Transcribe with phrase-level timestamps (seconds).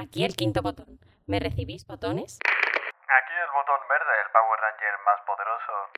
[0.00, 0.96] Aquí el quinto botón.
[1.28, 2.40] ¿Me recibís botones?
[2.40, 5.92] Aquí el botón verde, el Power Ranger más poderoso.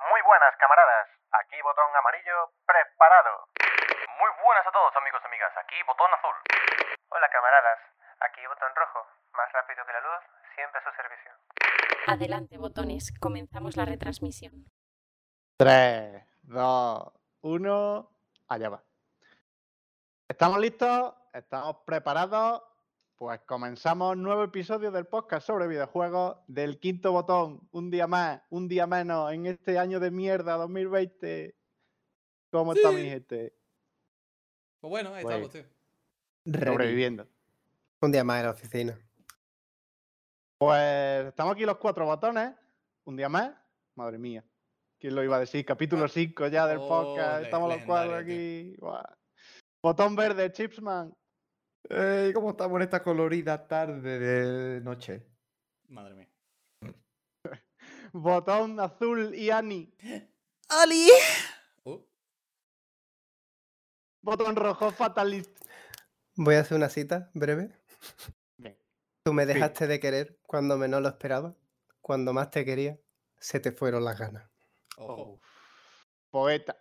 [0.00, 1.12] Muy buenas, camaradas.
[1.28, 3.44] Aquí botón amarillo, preparado.
[4.16, 5.52] Muy buenas a todos, amigos y amigas.
[5.60, 6.32] Aquí botón azul.
[7.12, 7.80] Hola, camaradas.
[8.24, 9.00] Aquí botón rojo.
[9.36, 10.22] Más rápido que la luz,
[10.56, 11.32] siempre a su servicio.
[12.08, 13.12] Adelante, botones.
[13.20, 14.72] Comenzamos la retransmisión.
[15.58, 18.10] 3, 2, 1,
[18.48, 18.82] allá va.
[20.32, 21.12] ¿Estamos listos?
[21.34, 22.73] ¿Estamos preparados?
[23.16, 27.60] Pues comenzamos nuevo episodio del podcast sobre videojuegos del quinto botón.
[27.70, 31.54] Un día más, un día menos en este año de mierda 2020.
[32.50, 33.54] ¿Cómo está mi gente?
[34.80, 35.52] Pues bueno, ahí Pues- estamos,
[36.44, 36.60] tío.
[36.72, 37.26] Sobreviviendo.
[38.02, 38.98] Un día más en la oficina.
[40.58, 42.52] Pues estamos aquí los cuatro botones.
[43.04, 43.54] Un día más.
[43.94, 44.44] Madre mía.
[44.98, 45.64] ¿Quién lo iba a decir?
[45.64, 47.44] Capítulo 5 ya del Oh, podcast.
[47.44, 48.76] Estamos los cuatro aquí.
[49.82, 51.14] Botón verde, Chipsman.
[51.90, 55.26] Ey, ¿Cómo estamos en esta colorida tarde de noche?
[55.88, 56.28] Madre mía.
[58.12, 59.92] Botón azul y Ani.
[60.68, 61.08] ¡Ali!
[61.84, 62.00] Uh,
[64.22, 65.58] Botón rojo, Fatalist.
[66.36, 67.70] Voy a hacer una cita breve.
[68.56, 68.78] Bien.
[69.22, 69.48] Tú me Sí.
[69.52, 71.54] dejaste de querer cuando menos lo esperaba.
[72.00, 72.98] Cuando más te quería,
[73.38, 74.48] se te fueron las ganas.
[74.96, 75.40] ojo.
[76.30, 76.76] Poeta.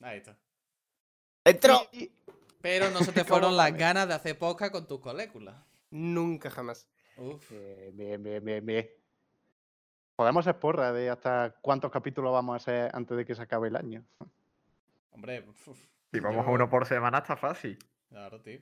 [0.00, 0.38] Ahí está.
[1.44, 1.80] ¡Entro!
[1.92, 2.10] Y-
[2.68, 5.56] Pero no se te ¿Cómo fueron las ganas de hacer podcast con tus coléculas.
[5.90, 6.86] Nunca jamás.
[7.16, 7.50] Uf.
[7.50, 8.90] Bien, bien, bien, bien, bien.
[10.16, 13.68] Podemos hacer porra de hasta cuántos capítulos vamos a hacer antes de que se acabe
[13.68, 14.04] el año.
[15.12, 15.78] Hombre, uf,
[16.12, 17.78] Si vamos a yo- uno por semana, está fácil.
[18.10, 18.60] Claro, tío.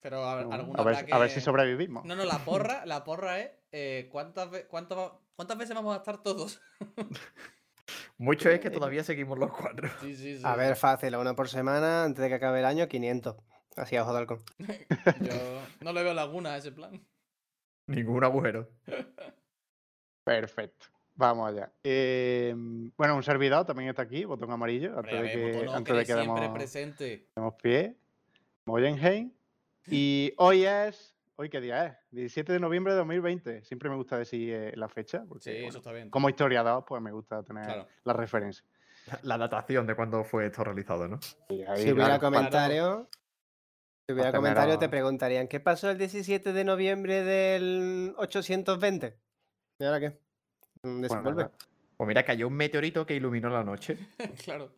[0.00, 2.06] Pero a, alguna a, ver, a ver si sobrevivimos.
[2.06, 5.94] No, no, la porra, la porra es eh, ¿cuántas, ve- cuántas va- ¿cuántas veces vamos
[5.94, 6.62] a estar todos?
[8.18, 9.88] Mucho es que todavía seguimos los cuatro.
[10.00, 10.42] Sí, sí, sí.
[10.44, 13.36] A ver, fácil, a una por semana, antes de que acabe el año, 500.
[13.76, 14.42] Así a ojo de halcón.
[15.20, 17.00] Yo no le veo laguna a ese plan.
[17.86, 18.68] Ningún agujero.
[20.24, 20.86] Perfecto.
[21.14, 21.72] Vamos allá.
[21.82, 22.54] Eh,
[22.96, 26.12] bueno, un servidor también está aquí, botón amarillo, antes de que, antes que de que
[26.12, 27.28] siempre demos, presente.
[27.34, 27.96] demos pie.
[28.66, 29.32] Moyenheim.
[29.86, 31.17] Y hoy es.
[31.40, 31.96] ¿Hoy qué día es?
[32.10, 33.62] 17 de noviembre de 2020.
[33.64, 36.10] Siempre me gusta decir eh, la fecha, porque Sí, bueno, eso está bien.
[36.10, 37.86] como historiador, pues me gusta tener Claro.
[38.02, 38.64] la referencia.
[39.22, 41.20] La datación de cuándo fue esto realizado, ¿no?
[41.68, 43.06] Ahí, Si hubiera claro, comentarios,
[44.06, 49.16] si hubiera comentarios, te a- preguntarían, ¿qué pasó el 17 de noviembre del 820?
[49.78, 50.18] ¿Y ahora qué?
[50.82, 51.44] Desenvuelve.
[51.44, 51.52] nada.
[51.96, 53.96] Pues mira, cayó un meteorito que iluminó la noche.
[54.44, 54.74] claro.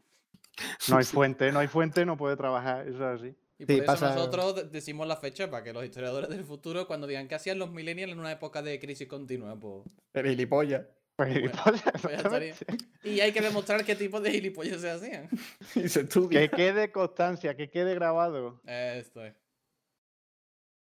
[0.91, 3.37] no hay fuente, no hay fuente, no puede trabajar, eso es así.
[3.60, 6.44] Y por Sí, eso pasa- nosotros de- decimos la fecha para que los historiadores del
[6.44, 9.84] futuro, cuando digan qué hacían los millennials en una época de crisis continua, pues.
[10.15, 10.87] El gilipollas.
[11.16, 11.84] Pues, Bueno, gilipollas,
[12.31, 12.65] pues.
[13.04, 15.28] Y hay que demostrar qué tipo de gilipollas se hacían.
[15.76, 16.41] Y se estudia.
[16.41, 18.60] Que quede constancia, que quede grabado.
[18.66, 19.34] Esto es.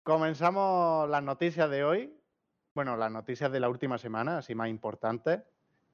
[0.02, 2.18] Comenzamos las noticias de hoy.
[2.74, 5.40] Bueno, las noticias de la última semana, así más importantes.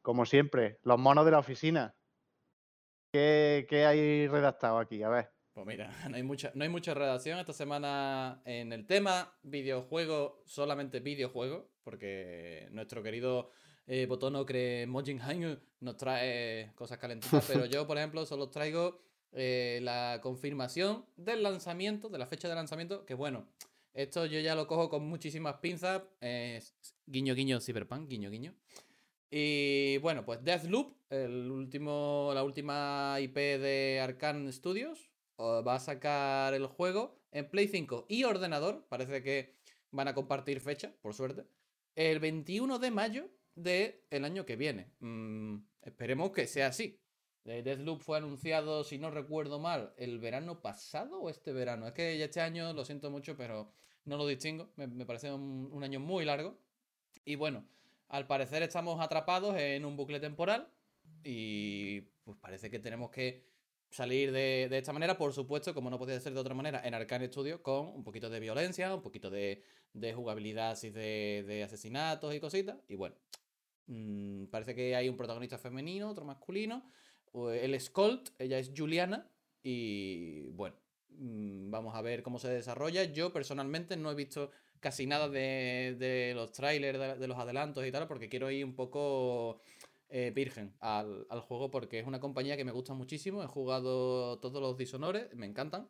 [0.02, 1.94] Como siempre, los monos de la oficina.
[3.12, 5.02] ¿Qué, qué hay redactado aquí?
[5.02, 5.32] A ver.
[5.58, 10.40] Pues mira, no hay mucha, no hay mucha redacción esta semana en el tema videojuego,
[10.46, 13.50] solamente videojuego, porque nuestro querido
[13.88, 19.00] eh, Botono cree Mojinghang nos trae cosas calentitas, pero yo, por ejemplo, solo os traigo
[19.32, 23.48] eh, la confirmación del lanzamiento, de la fecha de lanzamiento, que bueno,
[23.94, 26.62] esto yo ya lo cojo con muchísimas pinzas, eh,
[27.04, 28.54] guiño guiño Cyberpunk, guiño guiño.
[29.28, 35.07] Y bueno, pues Deathloop, el último, la última IP de Arkane Studios,
[35.38, 38.86] va a sacar el juego en Play 5 y ordenador.
[38.88, 39.56] Parece que
[39.90, 41.46] van a compartir fecha, por suerte.
[41.94, 44.92] El 21 de mayo del año que viene.
[45.00, 47.00] Mm, esperemos que sea así.
[47.44, 51.86] Deathloop fue anunciado, si no recuerdo mal, el verano pasado o este verano.
[51.86, 53.72] Es que ya este año lo siento mucho, pero
[54.04, 54.70] no lo distingo.
[54.76, 56.58] Me, me parece un, un año muy largo.
[57.24, 57.66] Y bueno,
[58.08, 60.70] al parecer estamos atrapados en un bucle temporal.
[61.24, 63.47] Y pues parece que tenemos que
[63.90, 66.94] salir de, de esta manera, por supuesto, como no podía ser de otra manera, en
[66.94, 69.62] Arcane Studio, con un poquito de violencia, un poquito de,
[69.92, 72.76] de jugabilidad así de, de asesinatos y cositas.
[72.88, 73.16] Y bueno,
[73.86, 76.90] mm, parece que hay un protagonista femenino, otro masculino.
[77.32, 79.30] o El Skolt, ella es Juliana.
[79.62, 80.76] Y bueno,
[81.10, 83.04] mm, vamos a ver cómo se desarrolla.
[83.04, 84.50] Yo personalmente no he visto
[84.80, 89.60] casi nada de, los trailers, de los adelantos y tal, porque quiero ir un poco
[90.10, 93.42] eh, virgen al, al juego porque es una compañía que me gusta muchísimo.
[93.42, 95.88] He jugado todos los Dishonored, me encantan.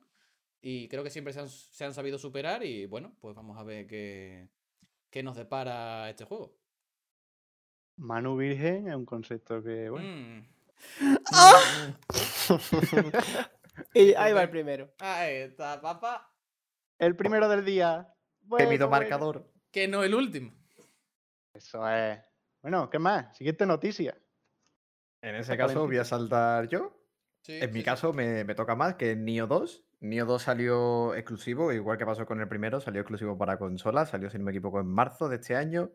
[0.60, 2.64] Y creo que siempre se han, se han sabido superar.
[2.64, 4.48] Y bueno, pues vamos a ver qué,
[5.10, 6.56] qué nos depara este juego.
[7.96, 10.08] Manu Virgen es un concepto que, bueno.
[10.08, 10.46] Mm.
[13.94, 14.92] y ahí va el primero.
[14.98, 16.32] Ahí está, papá.
[16.98, 18.14] El primero del día.
[18.42, 19.00] Bueno, Temido bueno.
[19.00, 19.50] marcador.
[19.70, 20.52] Que no el último.
[21.52, 22.20] Eso es.
[22.62, 23.36] Bueno, ¿qué más?
[23.36, 24.16] Siguiente noticia.
[25.22, 26.94] En ese Está caso voy a saltar yo.
[27.42, 29.84] Sí, En mi sí, caso me, me toca más que Nio 2.
[30.00, 34.30] Nio 2 salió exclusivo, igual que pasó con el primero, salió exclusivo para consolas, salió,
[34.30, 35.92] si no me equivoco, en marzo de este año.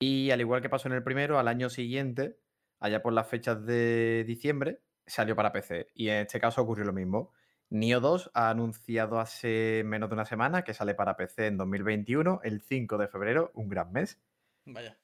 [0.00, 2.38] Y al igual que pasó en el primero, al año siguiente,
[2.80, 5.88] allá por las fechas de diciembre, salió para PC.
[5.94, 7.32] Y en este caso ocurrió lo mismo.
[7.70, 12.40] Nio 2 ha anunciado hace menos de una semana que sale para PC en 2021,
[12.44, 14.22] el 5 de febrero, un gran mes.
[14.66, 15.01] Vaya.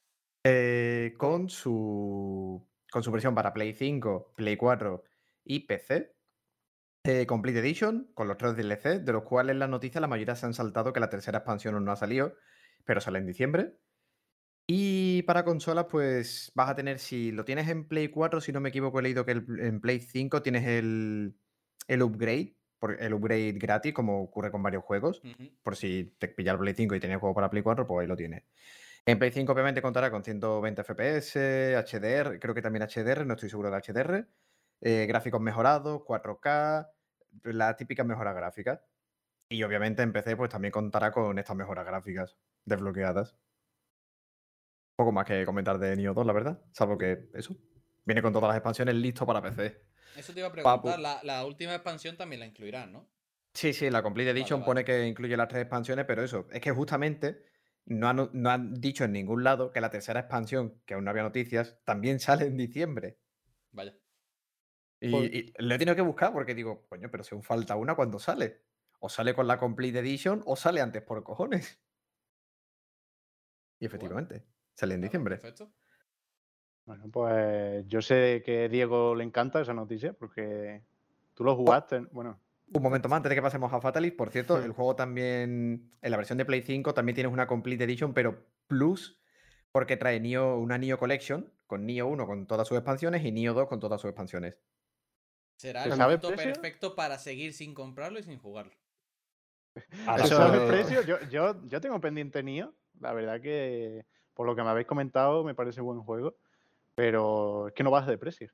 [0.51, 5.05] Eh, con, su, con su versión para Play 5, Play 4
[5.45, 6.15] y PC.
[7.05, 10.47] eh, Complete Edition, con los tres DLC, de los cuales las noticias la mayoría se
[10.47, 12.35] han saltado que la tercera expansión no ha salido,
[12.87, 13.75] pero sale en diciembre.
[14.67, 18.61] Y para consolas, pues vas a tener, si lo tienes en Play 4, si no
[18.61, 21.35] me equivoco, he leído que el- en Play 5 tienes el,
[21.89, 25.21] el upgrade, por- el upgrade gratis, como ocurre con varios juegos
[25.63, 28.09] por si te pilla el Play 5 y tenías juego para Play 4, pues ahí
[28.09, 28.45] lo tienes.
[29.09, 31.35] En Play 5 obviamente contará con 120 FPS,
[31.83, 34.29] HDR, creo que también HDR, no estoy seguro del HDR,
[34.83, 36.91] eh, gráficos mejorados, 4K,
[37.45, 38.81] las típicas mejoras gráficas.
[39.49, 43.35] Y obviamente en PC pues también contará con estas mejoras gráficas desbloqueadas.
[44.95, 47.57] Poco más que comentar de Nioh 2, la verdad, salvo que eso.
[48.05, 49.87] Viene con todas las expansiones listo para PC.
[50.17, 50.99] Eso te iba a preguntar.
[50.99, 53.09] La, la última expansión también la incluirán, ¿no?
[53.55, 54.67] Sí, sí, la Complete Vale, Edition vale.
[54.67, 57.48] pone que incluye las tres expansiones, pero eso, es que justamente
[57.89, 61.11] no han, no han dicho en ningún lado que la tercera expansión, que aún no
[61.11, 63.19] había noticias, también sale en diciembre.
[63.73, 63.97] Vaya.
[65.01, 68.19] Y, lo he tenido que buscar porque digo, coño, pero si aún falta una cuando
[68.19, 68.63] sale.
[69.01, 71.81] O sale con la Complete Edition o sale antes por cojones.
[73.79, 74.45] Y efectivamente,
[74.75, 75.37] sale en diciembre.
[75.37, 75.73] Perfecto.
[76.85, 80.83] Bueno, pues yo sé que a Diego le encanta esa noticia porque
[81.35, 82.01] tú lo jugaste.
[82.11, 82.41] Bueno,
[82.73, 84.13] Un momento más antes de que pasemos a Fatalis.
[84.13, 87.85] Por cierto, el juego también, en la versión de Play 5, también tienes una Complete
[87.85, 89.19] Edition, pero Plus,
[89.73, 93.55] porque trae Nioh- una Nioh Collection con Nioh 1 con todas sus expansiones y Nioh
[93.55, 94.57] 2 con todas sus expansiones.
[95.57, 98.73] Será ¿Se el momento perfecto para seguir sin comprarlo y sin jugarlo.
[100.07, 101.03] Ahora ¿Tú Eso- sabes el precio?
[101.03, 102.75] Yo, yo, yo tengo pendiente Nio.
[103.01, 104.05] La verdad que,
[104.35, 106.37] por lo que me habéis comentado, me parece buen juego.
[106.95, 108.51] Pero es que no baja de precio.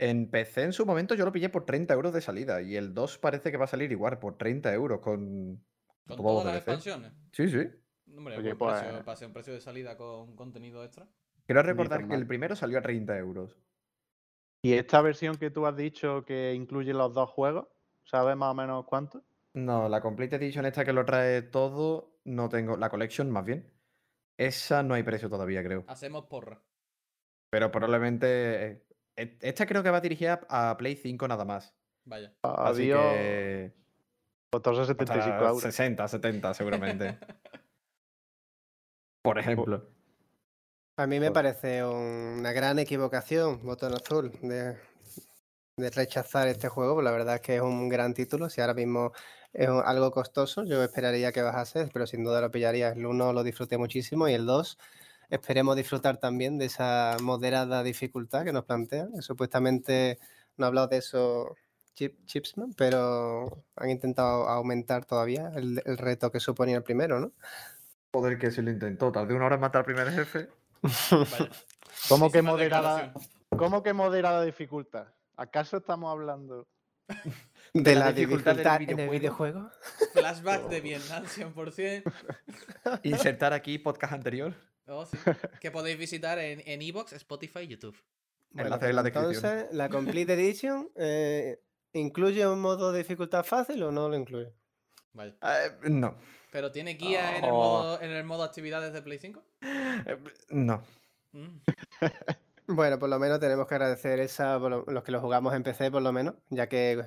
[0.00, 2.94] En PC en su momento yo lo pillé por 30 euros de salida y el
[2.94, 5.62] 2 parece que va a salir igual por 30 euros con...
[6.06, 7.12] Con todas las expansiones.
[7.32, 7.68] Sí, sí.
[8.16, 11.06] Hombre, Oye, pues- precio, para ser un precio de salida con contenido extra.
[11.44, 13.58] Quiero recordar que el primero salió a 30 euros.
[14.62, 17.68] Y esta versión que tú has dicho que incluye los dos juegos,
[18.04, 19.22] ¿sabes más o menos cuánto?
[19.52, 22.78] No, la Complete Edition esta que lo trae todo, no tengo.
[22.78, 23.70] La Collection más bien.
[24.38, 25.84] Esa no hay precio todavía, creo.
[25.88, 26.62] Hacemos porra.
[27.50, 28.86] Pero probablemente...
[29.22, 31.74] e- Esta creo que va dirigida a Play 5 nada más.
[32.04, 32.32] Vaya.
[32.42, 33.00] Así Adiós.
[33.14, 33.72] que...
[34.52, 35.62] Costará 75 costará euros.
[35.62, 37.18] 60, 70 seguramente.
[39.22, 39.86] Por ejemplo.
[40.96, 44.76] A mí me parece un- una gran equivocación, botón azul, de,
[45.76, 46.94] de rechazar este juego.
[46.94, 48.48] pues La verdad es que es un gran título.
[48.50, 49.12] Si ahora mismo
[49.52, 52.90] es algo costoso, yo esperaría que bajase, pero sin duda lo pillaría.
[52.90, 54.78] El 1 lo disfruté muchísimo y el 2
[55.30, 59.12] esperemos disfrutar también de esa moderada dificultad que nos plantean.
[59.12, 60.18] que Supuestamente
[60.56, 61.56] no he hablado de eso
[61.94, 67.32] Chip, Chipsman, pero han intentado aumentar todavía el, el reto que suponía el primero, ¿no?
[68.12, 69.12] Joder, que se lo intentó.
[69.12, 70.48] Tardé una hora en matar al primer jefe.
[72.08, 73.12] ¿Cómo que moderada.
[73.50, 75.08] ¿Cómo que moderada dificultad?
[75.36, 76.66] ¿Acaso estamos hablando?
[77.72, 79.60] De, la la, dificultad dificultad, del en el videojuego.
[79.60, 79.70] videojuego.
[80.12, 83.00] Flashback de Vietnam 100%.
[83.02, 84.54] Insertar aquí podcast anterior.
[84.90, 85.16] Oh, sí.
[85.60, 87.96] Que podéis visitar en en Evox, Spotify, YouTube.
[88.56, 89.34] Enlace en la descripción.
[89.52, 91.60] Entonces, la Complete Edition eh,
[91.92, 94.52] ¿incluye un modo de dificultad fácil o no lo incluye?
[95.12, 95.34] Vaya.
[95.42, 96.16] Eh, no.
[96.50, 97.54] ¿Pero tiene guía en, el Oh.
[97.54, 99.42] modo, en el modo actividades de Play 5?
[99.62, 100.18] Eh,
[100.50, 100.82] No.
[101.32, 101.58] Mm.
[102.66, 105.64] Bueno, por lo menos tenemos que agradecer esa, por lo- los que lo jugamos en
[105.64, 107.04] PC, por lo menos, ya que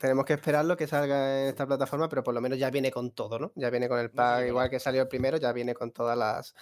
[0.00, 3.12] tenemos que esperarlo que salga en esta plataforma, pero por lo menos ya viene con
[3.12, 3.52] todo, ¿no?
[3.54, 6.56] Ya viene con el pack, igual que salió el primero, ya viene con todas las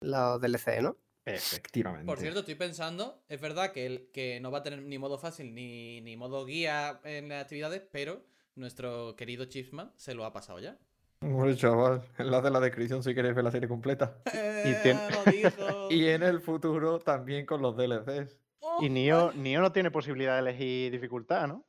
[0.00, 0.96] los DLC, ¿no?
[1.24, 2.06] Efectivamente.
[2.06, 5.18] Por cierto, estoy pensando, es verdad que, el, que no va a tener ni modo
[5.18, 8.24] fácil ni, ni modo guía en las actividades, pero
[8.54, 10.78] nuestro querido Chipsman se lo ha pasado ya.
[11.20, 14.22] Bueno, chaval, enlace en la descripción si queréis ver la serie completa.
[14.34, 15.88] Eh, lo dijo.
[15.90, 18.38] Y en el futuro también con los DLCs.
[18.60, 21.66] Oh, Y Nio, Nio no tiene posibilidad de elegir dificultad, ¿no?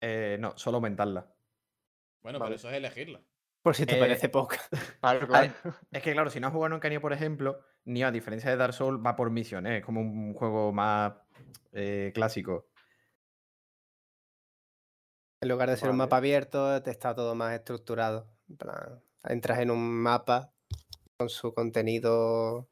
[0.00, 1.26] Eh, no, solo aumentarla.
[2.22, 2.50] Bueno, Vale.
[2.50, 3.20] pero eso es elegirlo.
[3.62, 4.56] Por si te Eh, parece poco.
[5.00, 5.52] Claro, claro.
[5.92, 8.56] es que claro, si no has jugado nunca Nioh, por ejemplo, Nioh, a diferencia de
[8.56, 9.78] Dark Souls, va por misiones.
[9.78, 11.14] Es como un juego más
[11.72, 12.66] eh, clásico.
[15.40, 18.26] En lugar de ser un mapa abierto, te está todo más estructurado.
[18.48, 20.52] en plan, entras en un mapa
[21.16, 22.68] con su contenido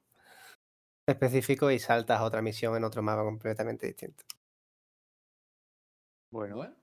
[1.07, 4.25] específico y saltas a otra misión en otro mapa completamente distinto.
[6.33, 6.75] Bueno, Bueno,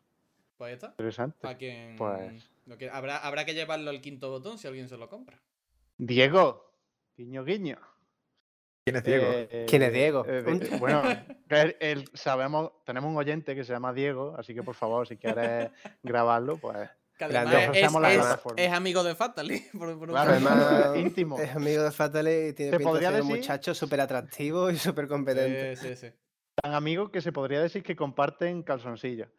[0.57, 0.87] pues ahí está.
[0.91, 1.47] interesante.
[1.47, 2.49] A quien Pues-
[2.91, 5.41] habrá, habrá que llevarlo al quinto botón si alguien se lo compra.
[5.97, 6.73] Diego,
[7.15, 7.77] guiño, guiño.
[8.85, 9.25] ¿Quién es Diego?
[9.29, 10.25] Eh, ¿Quién es Diego?
[10.27, 10.43] eh,
[10.79, 11.03] bueno,
[12.13, 15.69] sabemos, tenemos un oyente que se llama Diego, así que por favor, si quieres
[16.03, 17.69] grabarlo, pues Que además
[18.57, 19.59] es, amigo de Fatally.
[19.77, 20.31] por- por Claro.
[20.31, 21.39] Además, íntimo.
[21.39, 24.01] es amigo de Fatale y tiene Se pinta de podría ser un decir- muchacho súper
[24.01, 25.75] atractivo y súper competente.
[25.77, 26.13] Sí, sí, sí.
[26.61, 29.29] tan amigos que se podría decir que comparten calzoncillos.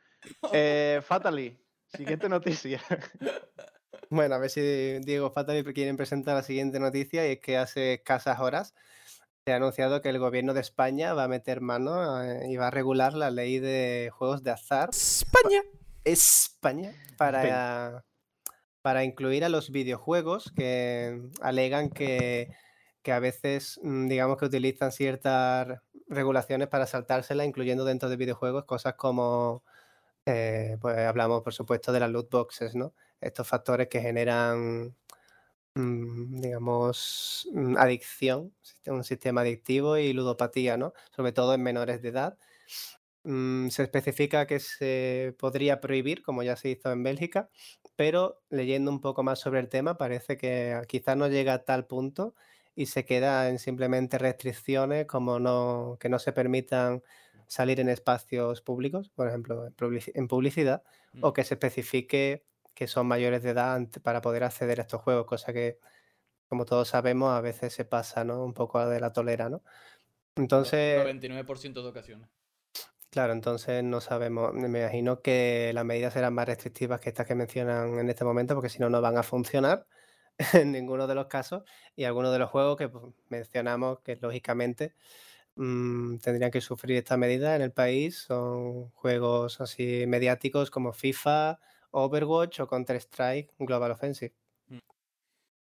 [0.55, 1.59] Eh, Fatally,
[1.97, 2.81] siguiente noticia.
[4.11, 4.61] Bueno, a ver si
[5.01, 8.75] Diego Fatale quieren presentar la siguiente noticia y es que hace escasas horas
[9.45, 12.69] se ha anunciado que el gobierno de España va a meter mano eh, y va
[12.69, 15.63] a regular la ley de juegos de azar España.
[16.05, 18.05] España para,
[18.83, 22.55] para incluir a los videojuegos que alegan que,
[23.03, 28.65] que a veces, mm, digamos que utilizan ciertas regulaciones para saltársela, incluyendo dentro de videojuegos
[28.65, 29.65] cosas como,
[30.27, 32.95] eh, pues hablamos por supuesto de las loot boxes, ¿no?
[33.21, 34.97] Estos factores que generan,
[35.75, 38.55] mm, digamos, mm, adicción,
[38.87, 40.95] un sistema adictivo y ludopatía, ¿no?
[41.17, 42.39] Sobre todo en menores de edad.
[43.25, 47.51] Mm, se especifica que se podría prohibir, como ya se hizo en Bélgica,
[47.97, 51.87] pero leyendo un poco más sobre el tema, parece que quizás no llega a tal
[51.87, 52.35] punto
[52.75, 57.03] y se queda en simplemente restricciones como que no se permitan
[57.55, 60.83] salir en espacios públicos, por ejemplo, en publici- en publicidad,
[61.21, 61.33] o Mm.
[61.35, 62.45] que se especifique
[62.75, 65.79] que son mayores de edad para poder acceder a estos juegos, cosa que,
[66.49, 68.45] como todos sabemos, a veces se pasa, ¿no?
[68.45, 69.63] Un poco de la tolera, ¿no?
[70.37, 72.29] Entonces, 99% de ocasiones.
[73.11, 77.35] claro, entonces no sabemos, me imagino que las medidas serán más restrictivas que estas que
[77.35, 79.87] mencionan en este momento, porque si no, no van a funcionar
[80.55, 81.63] en ninguno de los casos,
[81.97, 84.95] y algunos de los juegos que pues, mencionamos que lógicamente
[85.57, 91.59] mm, tendrían que sufrir esta medida en el país son juegos así mediáticos como FIFA,
[91.91, 94.35] Overwatch o Counter-Strike Global Offensive.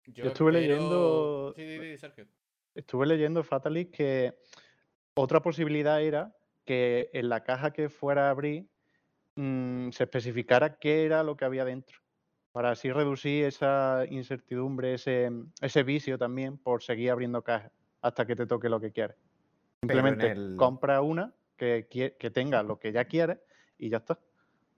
[0.07, 2.27] Yo, estuve leyendo- Sí, sí, sí, Sergio.
[2.75, 4.35] Estuve leyendo, Fatally, que
[5.15, 8.69] otra posibilidad era que en la caja que fuera a abrir
[9.37, 11.99] mm, se especificara qué era lo que había dentro,
[12.53, 15.31] para así reducir esa incertidumbre, ese,
[15.61, 19.17] ese vicio también por seguir abriendo cajas hasta que te toque lo que quieres.
[19.91, 21.87] Simplemente el- compra una que,
[22.19, 23.39] que tenga lo que ya quieres
[23.79, 24.19] y ya está.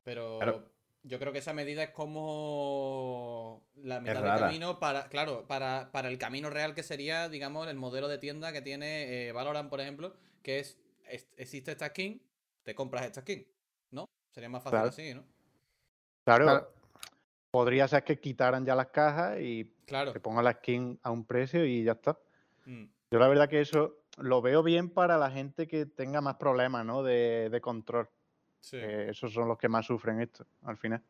[0.04, 0.68] Pero Claro.
[1.02, 6.09] yo creo que esa medida es como la mitad del camino para, claro, para, para
[6.09, 9.80] el camino real que sería, digamos, el modelo de tienda que tiene eh, Valorant, por
[9.80, 10.78] ejemplo, que es,
[11.09, 12.23] es- existe esta skin,
[12.62, 13.47] te compras esta skin,
[13.90, 14.09] ¿no?
[14.30, 14.88] Sería más fácil Claro.
[14.88, 15.25] así, ¿no?
[16.25, 16.73] Claro, Claro.
[17.50, 20.12] podría ser que quitaran ya las cajas y Claro.
[20.12, 22.18] te pongan la skin a un precio y ya está.
[22.66, 22.85] Mm.
[23.11, 26.85] Yo la verdad que eso lo veo bien para la gente que tenga más problemas
[26.85, 27.02] ¿no?
[27.02, 28.09] de, de control.
[28.61, 28.76] Sí.
[28.78, 31.02] que esos son los que más sufren esto, al final.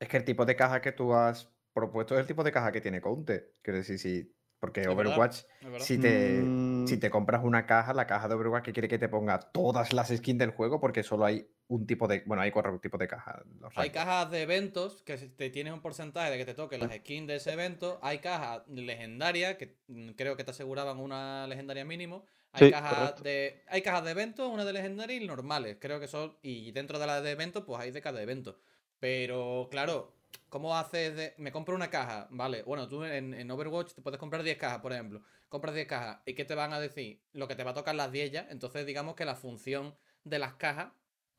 [0.00, 2.72] Es que el tipo de caja que tú has propuesto es el tipo de caja
[2.72, 3.54] que tiene Counter.
[3.62, 5.78] Quiero decir, sí, porque Es Overwatch, verdad.
[5.78, 6.42] si te,
[6.84, 9.38] si Mm, te compras una caja, la caja de Overwatch que quiere que te ponga
[9.38, 12.22] todas las skins del juego, porque solo hay un tipo de.
[12.26, 13.42] Bueno, hay cuatro tipos de cajas.
[13.76, 16.92] Hay cajas de eventos que si te tienes un porcentaje de que te toquen las
[16.96, 17.98] skins de ese evento.
[18.02, 22.24] Hay cajas legendarias que mm, creo que te aseguraban una legendaria mínimo.
[22.52, 23.22] Hay Sí, cajas correcto.
[23.22, 25.76] de hay cajas de eventos, una de legendaria y normales.
[25.80, 28.58] Creo que son y dentro de las de eventos pues hay de cada evento.
[29.00, 30.14] Pero claro,
[30.48, 32.62] ¿cómo haces de me compro una caja, vale?
[32.62, 35.22] Bueno, tú en, en Overwatch te puedes comprar 10 cajas, por ejemplo.
[35.48, 37.22] Compras 10 cajas y qué te van a decir?
[37.32, 38.46] Lo que te va a tocar las 10 ya.
[38.50, 40.92] Entonces, digamos que la función de las cajas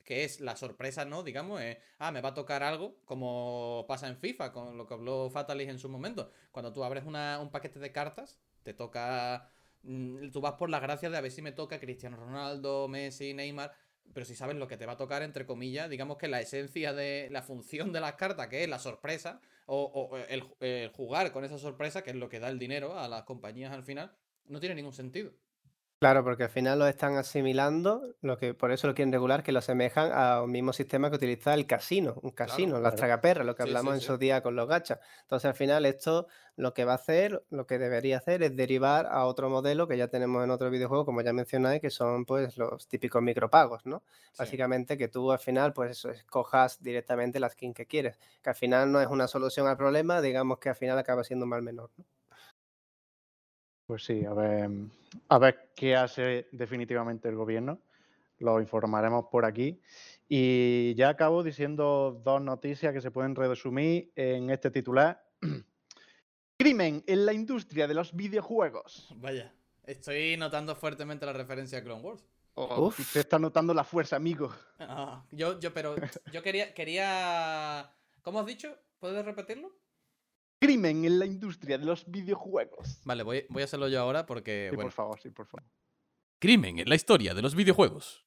[0.04, 1.24] que es la sorpresa, ¿no?
[1.24, 4.94] Digamos, es, ah, me va a tocar algo, como pasa en FIFA, con lo que
[4.96, 6.32] habló Fatalis en su momento.
[6.52, 9.52] Cuando tú abres una- un paquete de cartas, te toca.
[9.84, 13.34] Mm, Tú vas por las gracias de a ver si me toca Cristiano Ronaldo, Messi,
[13.34, 13.72] Neymar.
[14.14, 16.94] Pero si sabes lo que te va a tocar, entre comillas, digamos que la esencia
[16.94, 21.32] de la función de las cartas, que es la sorpresa, o, o el, el jugar
[21.32, 24.12] con esa sorpresa, que es lo que da el dinero a las compañías al final,
[24.46, 25.32] no tiene ningún sentido.
[26.02, 29.52] Claro, porque al final lo están asimilando, lo que por eso lo quieren regular, que
[29.52, 32.96] lo asemejan a un mismo sistema que utiliza el casino, un casino, las claro.
[32.96, 34.02] tragaperras, lo que Sí, sí, hablamos en sí.
[34.02, 35.00] su día con los gachas.
[35.24, 39.08] Entonces, al final, esto lo que va a hacer, lo que debería hacer es derivar
[39.08, 42.58] a otro modelo que ya tenemos en otro videojuego, como ya mencionáis, que son pues
[42.58, 44.02] los típicos micropagos, ¿no?
[44.38, 48.90] Básicamente que tú al final pues escojas directamente la skin que quieres, que al final
[48.90, 51.92] no es una solución al problema, digamos que al final acaba siendo un mal menor,
[51.98, 52.06] ¿no?
[53.90, 54.70] Pues sí, a ver,
[55.30, 57.82] a ver qué hace definitivamente el gobierno.
[58.38, 59.82] Lo informaremos por aquí.
[60.28, 65.26] Y ya acabo diciendo dos noticias que se pueden resumir en este titular.
[66.60, 69.12] Crimen en la industria de los videojuegos.
[69.16, 69.56] Vaya,
[69.88, 72.24] estoy notando fuertemente la referencia a Clone Wars.
[72.54, 73.00] Oh, Uf.
[73.00, 74.54] Usted está notando la fuerza, amigo.
[74.78, 75.96] Ah, yo, yo, pero
[76.32, 77.92] yo quería, quería.
[78.22, 78.72] ¿Cómo has dicho?
[79.00, 79.72] ¿Puedes repetirlo?
[80.60, 83.02] Crimen en la industria de los videojuegos.
[83.06, 84.88] Vale, voy, voy a hacerlo yo ahora porque, Sí, bueno.
[84.88, 85.66] por favor, sí, por favor.
[86.40, 88.26] Crimen en la historia de los videojuegos.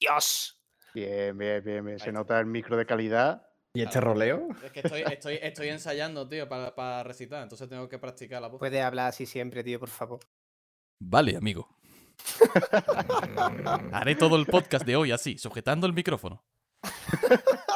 [0.00, 0.60] ¡Dios!
[0.94, 1.98] Bien, bien, bien, bien.
[1.98, 3.46] Se nota el micro de calidad.
[3.72, 4.48] ¿Y este roleo?
[4.64, 8.48] Es que estoy, estoy, estoy ensayando, tío, para, para recitar, entonces tengo que practicar la
[8.48, 8.58] voz.
[8.58, 10.18] Puedes hablar así siempre, tío, por favor.
[11.00, 11.68] Vale, amigo.
[13.92, 16.44] Haré todo el podcast de hoy así, sujetando el micrófono.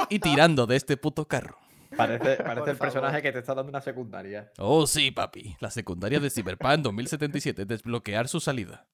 [0.09, 1.59] Y tirando de este puto carro.
[1.97, 2.33] Parece,
[2.71, 4.51] el personaje que te está dando una secundaria.
[4.59, 5.57] Oh, sí, papi.
[5.61, 7.65] La secundaria de Cyberpunk 2077.
[7.65, 8.87] Desbloquear su salida.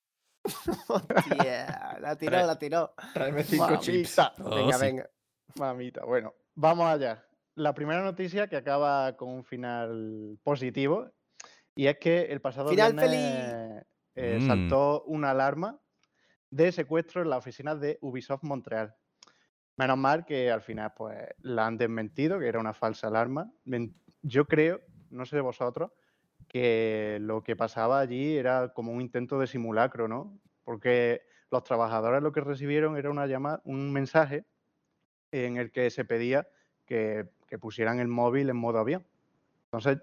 [0.89, 2.95] Hostia, la tiró, la tiró.
[3.15, 4.17] Tráeme cinco chips.
[4.19, 4.85] Mamita, Oh, venga, sí.
[4.85, 5.11] venga.
[5.57, 6.05] mamita.
[6.05, 7.25] Bueno, vamos allá.
[7.55, 11.11] La primera noticia que acaba con un final positivo.
[11.75, 13.85] Y es que el pasado ¡Final viernes
[14.17, 14.47] eh, Mm.
[14.47, 15.79] saltó una alarma
[16.51, 18.95] de secuestro en la oficina de Ubisoft Montreal.
[19.77, 23.51] Menos mal que al final pues la han desmentido, que era una falsa alarma.
[24.23, 25.91] Yo creo, no sé vosotros,
[26.49, 30.39] que lo que pasaba allí era como un intento de simulacro, ¿no?
[30.65, 34.45] Porque los trabajadores lo que recibieron era una llamada, un mensaje
[35.33, 36.49] en el que se pedía
[36.87, 39.07] que, que pusieran el móvil en modo avión.
[39.67, 39.99] Entonces,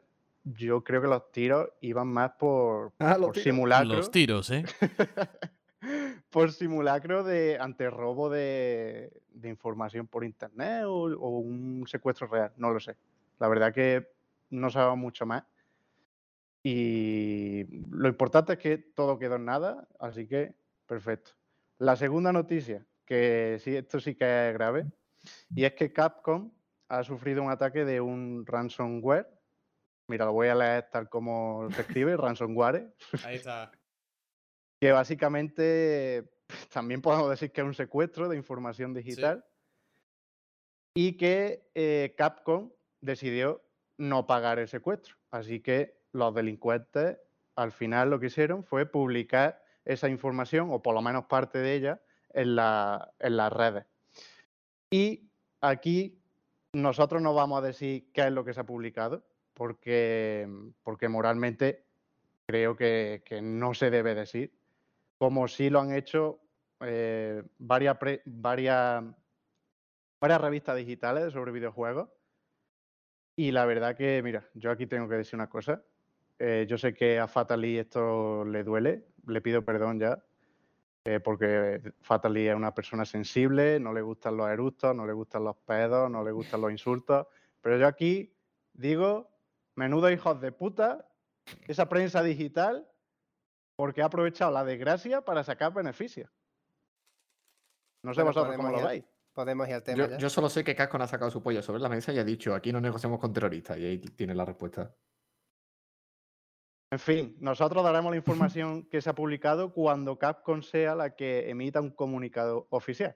[0.56, 4.64] yo creo que los tiros iban más por, Ah, por simulacro Los tiros, ¿eh?
[6.30, 12.51] por simulacro de ante robo de, de información por internet o, o un secuestro real,
[12.58, 12.96] no lo sé.
[13.39, 14.08] La verdad que
[14.50, 15.44] no sabemos mucho más.
[16.63, 20.53] Y lo importante es que todo quedó en nada, así que
[20.86, 21.32] perfecto.
[21.77, 24.86] La segunda noticia, que sí, esto sí que es grave,
[25.56, 26.51] y es que Capcom
[26.89, 29.29] ha sufrido un ataque de un ransomware.
[30.08, 33.72] Mira, lo voy a leer tal como se escribe, ransomware Ahí está.
[34.79, 36.29] que básicamente
[36.72, 39.46] también podemos decir que es un secuestro de información digital
[40.94, 43.62] y que eh, Capcom decidió
[43.98, 45.16] no pagar el secuestro.
[45.31, 47.18] Así que los delincuentes
[47.55, 51.74] al final lo que hicieron fue publicar esa información, o por lo menos parte de
[51.75, 52.01] ella,
[52.33, 53.86] en, la- en las redes.
[54.92, 55.29] Y
[55.62, 56.20] aquí
[56.74, 60.48] nosotros no vamos a decir qué es lo que se ha publicado, porque,
[60.83, 61.83] porque moralmente
[62.46, 64.53] creo que, que no se debe decir
[65.18, 66.40] como sí lo han hecho
[66.82, 67.98] eh, varias,
[70.22, 72.10] revistas digitales sobre videojuegos.
[73.36, 75.84] Y la verdad que, mira, yo aquí tengo que decir una cosa.
[76.40, 80.24] Eh, yo sé que a Fatally esto le duele, le pido perdón ya,
[81.06, 85.44] eh, porque Fatally es una persona sensible, no le gustan los eructos, no le gustan
[85.44, 87.27] los pedos, no le gustan los insultos.
[87.62, 88.34] Pero yo aquí
[88.74, 89.32] digo,
[89.75, 91.08] menudo hijos de puta,
[91.68, 92.88] esa prensa digital
[93.77, 96.29] porque ha aprovechado la desgracia para sacar beneficios.
[98.03, 99.05] No sé Bueno, vosotros cómo lo veis.
[99.33, 100.18] Podemos ir al tema Yo, ya.
[100.18, 102.55] yo solo sé que Capcom ha sacado su pollo sobre la mesa y ha dicho,
[102.55, 103.77] aquí no negociamos con terroristas.
[103.77, 104.92] Y ahí tiene la respuesta.
[106.92, 111.50] En fin, nosotros daremos la información que se ha publicado cuando Capcom sea la que
[111.51, 113.16] emita un comunicado oficial.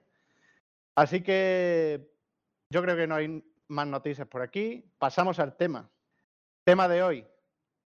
[0.94, 2.08] Así que
[2.70, 4.88] yo creo que no hay más noticias por aquí.
[4.98, 5.90] Pasamos al tema.
[6.64, 7.26] Tema de hoy,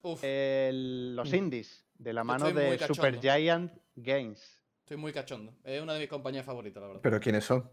[0.01, 1.35] Uf, el- los Mm.
[1.35, 3.21] indies, de la mano de Super cachondo.
[3.21, 4.63] Giant Games.
[4.81, 5.55] estoy muy cachondo.
[5.65, 7.03] Es una de mis compañías favoritas, la verdad.
[7.03, 7.71] ¿Pero quiénes son?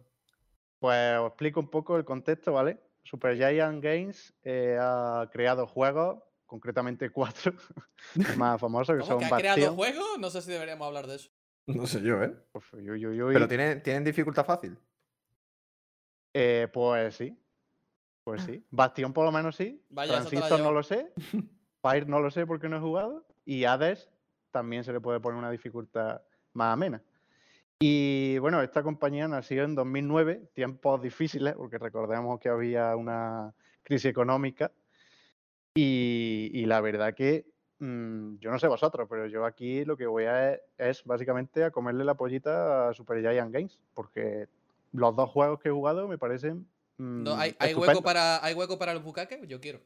[0.80, 2.80] Pues os explico un poco el contexto, ¿vale?
[3.04, 7.54] Super Giant Games eh, ha creado juegos, concretamente cuatro,
[8.38, 10.20] más famosos, que ¿Cómo son que ha creado juegos?
[10.20, 11.30] No sé si deberíamos hablar de eso.
[11.66, 12.34] No sé yo, ¿eh?
[12.54, 13.34] Uf, uy, uy, uy.
[13.34, 14.78] Pero tienen, tienen dificultad fácil.
[16.34, 17.38] Eh, pues sí.
[18.24, 18.64] Pues sí.
[18.72, 19.84] Bastión por lo menos sí.
[19.90, 21.14] Vaya, Transistor no lo sé.
[21.82, 23.26] Fire no lo sé porque no he jugado.
[23.46, 24.10] Y Hades
[24.52, 26.22] también se le puede poner una dificultad
[26.54, 27.02] más amena.
[27.80, 34.12] Y bueno, esta compañía nació en 2009, tiempos difíciles, porque recordemos que había una crisis
[34.12, 34.72] económica.
[35.74, 37.46] Y, y la verdad que
[37.80, 41.64] mm, yo no sé vosotros, pero yo aquí lo que voy a es, es básicamente
[41.64, 44.48] a comerle la pollita a Super Giant Games, porque
[44.92, 46.68] los dos juegos que he jugado me parecen.
[46.98, 49.42] No, mm, ¿hay, hay, hueco para, ¿Hay hueco para el bucaque?
[49.48, 49.80] Yo quiero.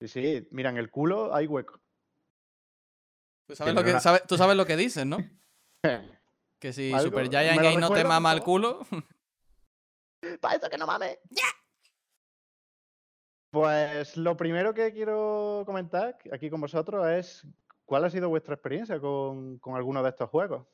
[0.00, 1.78] Sí, sí, mira, en el culo hay hueco.
[3.46, 5.18] ¿Tú sabes, lo que, una- sabe- tú sabes lo que dicen, ¿no?
[6.60, 8.86] Que si Algo- Super ¿me Giant Game no te mama el culo.
[10.40, 11.18] ¡Para eso que no mames!
[13.50, 17.46] Pues lo primero que quiero comentar aquí con vosotros es
[17.84, 20.66] cuál ha sido vuestra experiencia con, con alguno de estos juegos.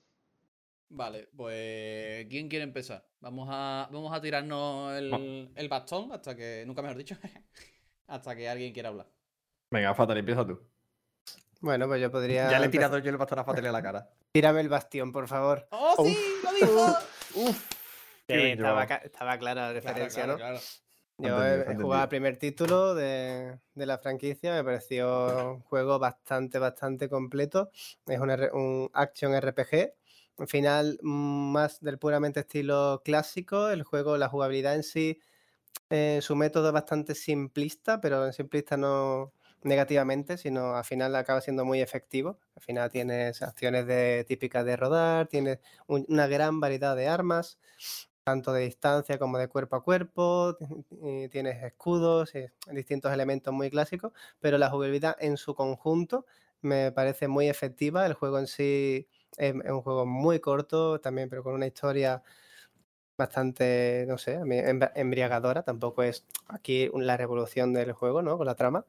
[0.88, 3.06] Vale, pues ¿quién quiere empezar?
[3.20, 7.16] Vamos a, vamos a tirarnos el, el bastón hasta que, nunca mejor dicho,
[8.06, 9.08] hasta que alguien quiera hablar.
[9.70, 10.58] Venga, Fatal, empieza tú.
[11.60, 12.50] Bueno, pues yo podría.
[12.50, 14.08] Ya le he tirado yo el bastonazo a Tele a la cara.
[14.32, 15.66] Tírame el bastión, por favor.
[15.70, 16.16] ¡Oh, sí!
[16.42, 16.96] ¡Lo dijo!
[18.26, 20.38] Sí, bien estaba, clara la referencia, claro, ¿no?
[20.38, 20.58] claro.
[21.18, 21.82] Yo Entendido, he, entendido.
[21.84, 27.70] jugado el primer título de, de la franquicia, me pareció un juego bastante, bastante completo.
[28.06, 29.92] Es un, un action RPG.
[30.38, 33.68] Al final, más del puramente estilo clásico.
[33.68, 35.20] El juego, la jugabilidad en sí,
[35.90, 41.40] eh, su método es bastante simplista, pero en simplista no negativamente, sino al final acaba
[41.40, 42.38] siendo muy efectivo.
[42.56, 47.58] Al final tienes acciones de, típicas de rodar, tienes un- una gran variedad de armas
[48.24, 50.56] tanto de distancia como de cuerpo a cuerpo,
[51.30, 56.26] tienes escudos, y distintos elementos muy clásicos, pero la jugabilidad en su conjunto
[56.60, 58.06] me parece muy efectiva.
[58.06, 62.22] El juego en sí es, es un juego muy corto también, pero con una historia
[63.16, 64.40] bastante, no sé,
[64.94, 65.62] embriagadora.
[65.62, 68.38] Tampoco es aquí la revolución del juego, ¿no?
[68.38, 68.86] Con la trama,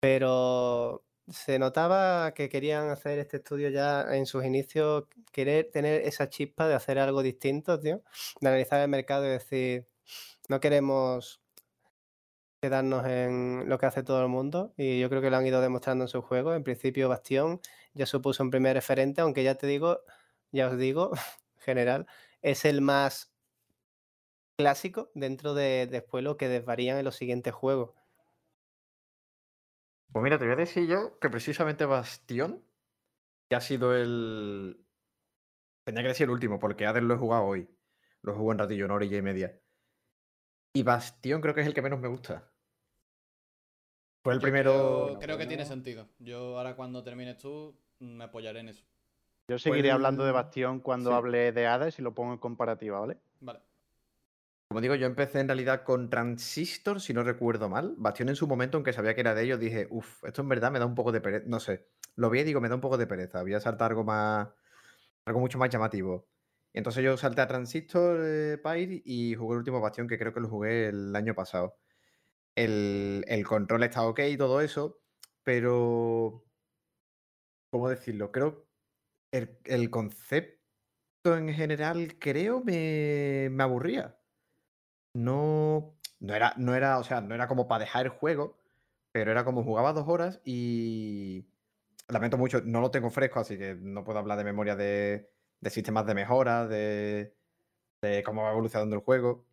[0.00, 6.28] pero se notaba que querían hacer este estudio ya en sus inicios, querer tener esa
[6.28, 8.02] chispa de hacer algo distinto, tío,
[8.40, 9.88] de analizar el mercado y decir,
[10.48, 11.40] no queremos
[12.60, 15.60] quedarnos en lo que hace todo el mundo y yo creo que lo han ido
[15.60, 16.56] demostrando en sus juegos.
[16.56, 17.60] En principio, Bastión
[17.94, 20.02] ya supuso un primer referente, aunque ya te digo,
[20.52, 21.18] ya os digo, en
[21.58, 22.06] general,
[22.42, 23.32] es el más
[24.56, 27.90] clásico dentro de después lo que desvarían en los siguientes juegos.
[30.16, 32.64] Pues mira, te voy a decir yo que precisamente Bastión,
[33.50, 34.82] que ha sido el.
[35.84, 37.68] Tenía que decir el último, porque Hades lo he jugado hoy.
[38.22, 39.60] Lo jugué un ratillo, una orilla y media.
[40.72, 42.50] Y Bastión creo que es el que menos me gusta.
[44.24, 45.04] Fue el Yo primero.
[45.08, 46.08] Creo, creo que tiene sentido.
[46.18, 48.86] Yo ahora cuando termines tú me apoyaré en eso.
[49.48, 51.16] Yo seguiré hablando de Bastión cuando sí.
[51.16, 53.18] hable de Hades y lo pongo en comparativa, ¿vale?
[54.68, 57.94] Como digo, yo empecé en realidad con Transistor, si no recuerdo mal.
[57.98, 60.72] Bastión en su momento, aunque sabía que era de ellos, dije, uff, esto en verdad
[60.72, 61.44] me da un poco de pereza.
[61.48, 61.88] No sé.
[62.16, 63.42] Lo vi y digo, me da un poco de pereza.
[63.42, 64.48] Voy a saltar algo más.
[65.26, 66.30] algo mucho más llamativo.
[66.72, 70.34] Y entonces yo salté a Transistor eh, Pyre y jugué el último Bastión, que creo
[70.34, 71.78] que lo jugué el año pasado.
[72.56, 75.02] El, el control está ok y todo eso,
[75.44, 76.44] pero.
[77.70, 78.32] ¿Cómo decirlo?
[78.32, 78.68] Creo.
[79.32, 80.58] El, el concepto
[81.24, 84.18] en general, creo, me, me aburría
[85.16, 88.56] no, no era, no era, o sea, no era como para dejar el juego,
[89.12, 91.46] pero era como jugaba dos horas y
[92.08, 95.70] lamento mucho, no lo tengo fresco, así que no puedo hablar de memoria de, de
[95.70, 97.34] sistemas de mejora, de,
[98.02, 99.44] de cómo va evolucionando el juego.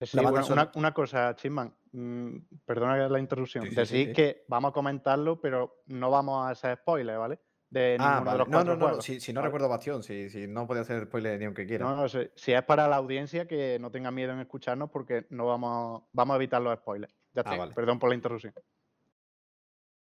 [0.00, 3.68] Sí, bueno, una, una cosa, Chisman, mm, perdona la interrupción.
[3.68, 4.12] Sí, sí.
[4.12, 7.40] que vamos a comentarlo, pero no vamos a hacer spoilers, ¿vale?
[7.70, 8.38] De Ah, ninguno de vale.
[8.38, 9.48] los No, cuatro no, no, juegos, si, si no ¿vale?
[9.48, 11.84] recuerdo Bastión, si, si no podía hacer spoiler ni aunque quiera.
[11.84, 15.26] No, no, si, si es para la audiencia, que no tenga miedo en escucharnos porque
[15.30, 17.12] no vamos, vamos a evitar los spoilers.
[17.34, 17.74] Ya Ah, está, vale.
[17.74, 18.54] perdón por la interrupción.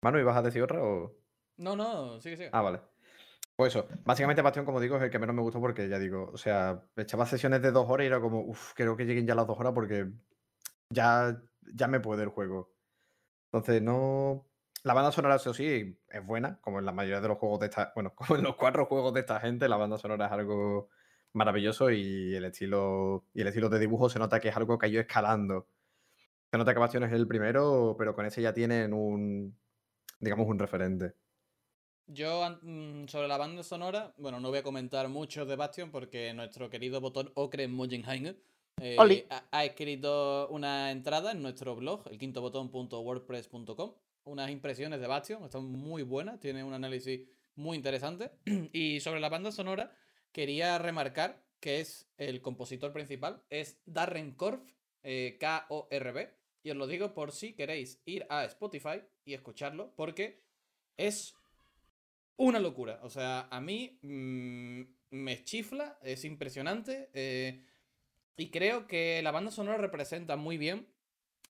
[0.02, 1.12] Manu, ¿ibas a decir otra o...?
[1.56, 2.50] No, no, sigue, sigue.
[2.52, 2.80] Ah, vale.
[3.56, 6.30] Pues eso, básicamente Bastión, como digo, es el que menos me gustó porque ya digo,
[6.32, 9.34] o sea, echaba sesiones de dos horas y era como, uff, creo que lleguen ya
[9.36, 10.10] las dos horas porque
[10.90, 11.40] ya,
[11.72, 12.74] ya me puede el juego.
[13.52, 14.50] Entonces, no.
[14.84, 17.66] La banda sonora, eso sí, es buena, como en la mayoría de los juegos de
[17.66, 17.92] esta.
[17.94, 20.90] Bueno, como en los cuatro juegos de esta gente, la banda sonora es algo
[21.32, 23.24] maravilloso y el estilo.
[23.32, 25.68] Y el estilo de dibujo se nota que es algo que ha ido escalando.
[26.50, 29.58] Se nota que Bastion es el primero, pero con ese ya tienen un.
[30.20, 31.14] digamos, un referente.
[32.06, 36.34] Yo, mm, sobre la banda sonora, bueno, no voy a comentar mucho de Bastion porque
[36.34, 38.36] nuestro querido botón Ocre Mogenheim
[38.82, 43.94] eh, ha, ha escrito una entrada en nuestro blog, el quintobotón.wordpress.com,
[44.24, 47.20] unas impresiones de Bastion, están muy buenas, tiene un análisis
[47.54, 48.30] muy interesante.
[48.72, 49.96] y sobre la banda sonora,
[50.32, 54.60] quería remarcar que es el compositor principal, es Darren Korf,
[55.02, 56.30] eh, K-O-R-B,
[56.62, 60.42] y os lo digo por si queréis ir a Spotify y escucharlo, porque
[60.96, 61.34] es
[62.36, 63.00] una locura.
[63.02, 67.10] O sea, a mí mm, me chifla, es impresionante.
[67.14, 67.64] eh,
[68.36, 70.88] y creo que la banda sonora representa muy bien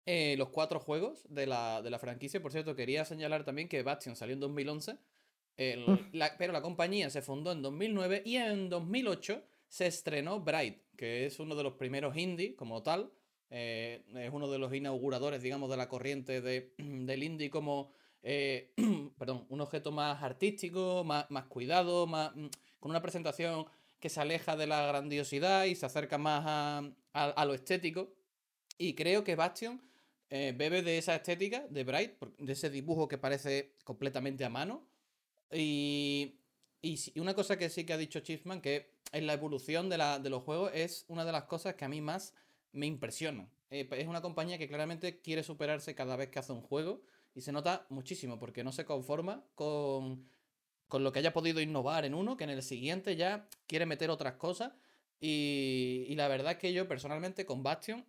[0.07, 2.41] eh, los cuatro juegos de la, de la franquicia.
[2.43, 4.97] Por cierto, quería señalar también que Bastion salió en 2011.
[5.57, 10.79] el- la- pero la compañía se fundó en 2009 y en 2008 se estrenó Bright,
[10.97, 13.11] que es uno de los primeros indie como tal.
[13.51, 17.93] eh, es uno de los inauguradores, digamos, de la corriente de, del indie como
[18.25, 18.73] eh,
[19.19, 22.47] perdón, un objeto más artístico, más, más cuidado, más, mm,
[22.81, 23.67] con una presentación
[24.01, 26.79] que se aleja de la grandiosidad y se acerca más a,
[27.13, 28.13] a- a lo estético.
[28.77, 29.81] Y creo que Bastion
[30.31, 34.87] eh, bebe de esa estética de Bright, de ese dibujo que parece completamente a mano.
[35.53, 36.37] Y,
[36.83, 40.19] y una cosa que sí que ha dicho Chisman, que en la evolución de, la-
[40.19, 42.35] de los juegos es una de las cosas que a mí más
[42.73, 43.51] me impresionan.
[43.71, 47.03] Eh, es una compañía que claramente quiere superarse cada vez que hace un juego
[47.35, 50.29] Y se nota muchísimo porque no se conforma con,
[50.89, 54.11] con lo que haya podido innovar en uno, que en el siguiente ya quiere meter
[54.11, 54.73] otras cosas.
[55.21, 58.05] Y, y la verdad es que yo personalmente con Bastion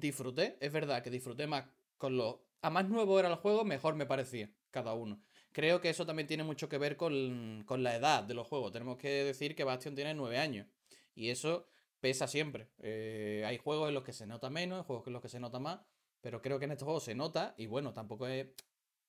[0.00, 1.64] disfruté, es verdad que disfruté más
[1.98, 2.36] con los...
[2.62, 5.20] A más nuevo era el juego, mejor me parecía cada uno.
[5.52, 8.72] Creo que eso también tiene mucho que ver con, con la edad de los juegos.
[8.72, 10.66] Tenemos que decir que Bastion tiene nueve años.
[11.14, 11.68] Y eso
[12.00, 12.68] pesa siempre.
[12.82, 15.40] Eh, hay juegos en los que se nota menos, hay juegos en los que se
[15.40, 15.80] nota más,
[16.20, 18.48] pero creo que en estos juegos se nota y bueno, tampoco es,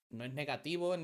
[0.10, 0.96] no es negativo,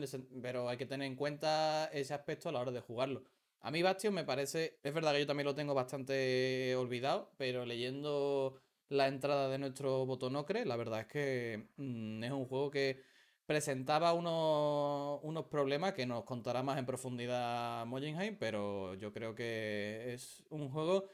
[0.41, 3.23] pero hay que tener en cuenta ese aspecto a la hora de jugarlo.
[3.59, 7.65] A mí Bastion me parece, es verdad que yo también lo tengo bastante olvidado, pero
[7.65, 13.01] leyendo la entrada de nuestro Botonocre, la verdad es que mm, es un juego que
[13.45, 20.13] presentaba unos, unos problemas que nos contará más en profundidad Mojinheim, pero yo creo que
[20.13, 21.09] es un juego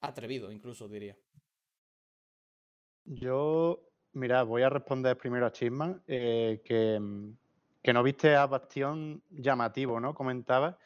[0.00, 1.16] atrevido, incluso diría.
[3.04, 6.98] Yo, mira, voy a responder primero a Chisman, eh, que,
[7.82, 10.14] que no viste a Bastión llamativo, ¿no?
[10.14, 10.78] Comentaba.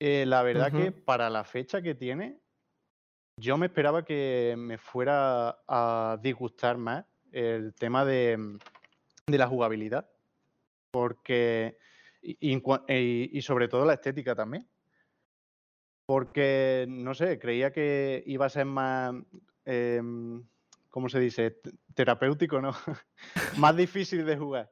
[0.00, 2.41] Eh, la verdad que para la fecha que tiene,
[3.36, 8.58] yo me esperaba que me fuera a disgustar más el tema de, mm,
[9.28, 10.10] la jugabilidad,
[10.90, 11.78] porque,
[12.20, 12.62] y, y
[13.32, 14.68] y- sobre todo la estética también.
[16.06, 19.14] Porque, no sé, creía que iba a ser más,
[19.64, 20.44] em,
[20.90, 21.52] ¿cómo se dice?
[21.52, 22.72] Te- Terapéutico, ¿no?
[23.56, 24.70] más difícil de jugar.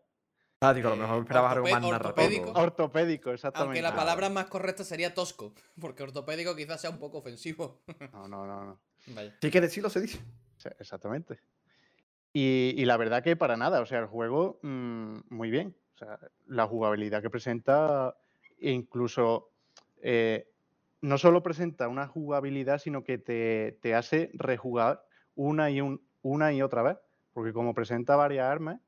[0.63, 2.45] Ah, digo, a lo Eh, mejor esperabas algo más ortopédico.
[2.47, 2.53] narrativo.
[2.61, 3.79] Ortopédico, exactamente.
[3.79, 7.81] Aunque la palabra más correcta sería tosco, porque ortopédico quizás sea un poco ofensivo.
[8.13, 8.81] No, no, no, no.
[9.15, 9.35] Vaya.
[9.41, 10.19] Sí que decirlo se dice.
[10.59, 11.39] Sí, Exactamente.
[12.35, 15.75] Y, y la verdad que para nada, o sea, el juego mm, muy bien.
[15.95, 18.15] O sea, la jugabilidad que presenta,
[18.59, 19.51] e incluso
[20.03, 20.47] eh,
[21.01, 25.03] no solo presenta una jugabilidad, sino que te, te hace rejugar
[25.35, 26.99] una y, un- una y otra vez.
[27.33, 28.79] Porque como presenta varias armas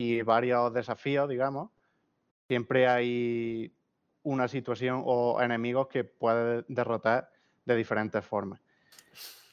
[0.00, 1.68] y varios desafíos, digamos,
[2.48, 3.70] siempre hay
[4.22, 7.30] una situación o enemigos que puedes derrotar
[7.66, 8.62] de diferentes formas.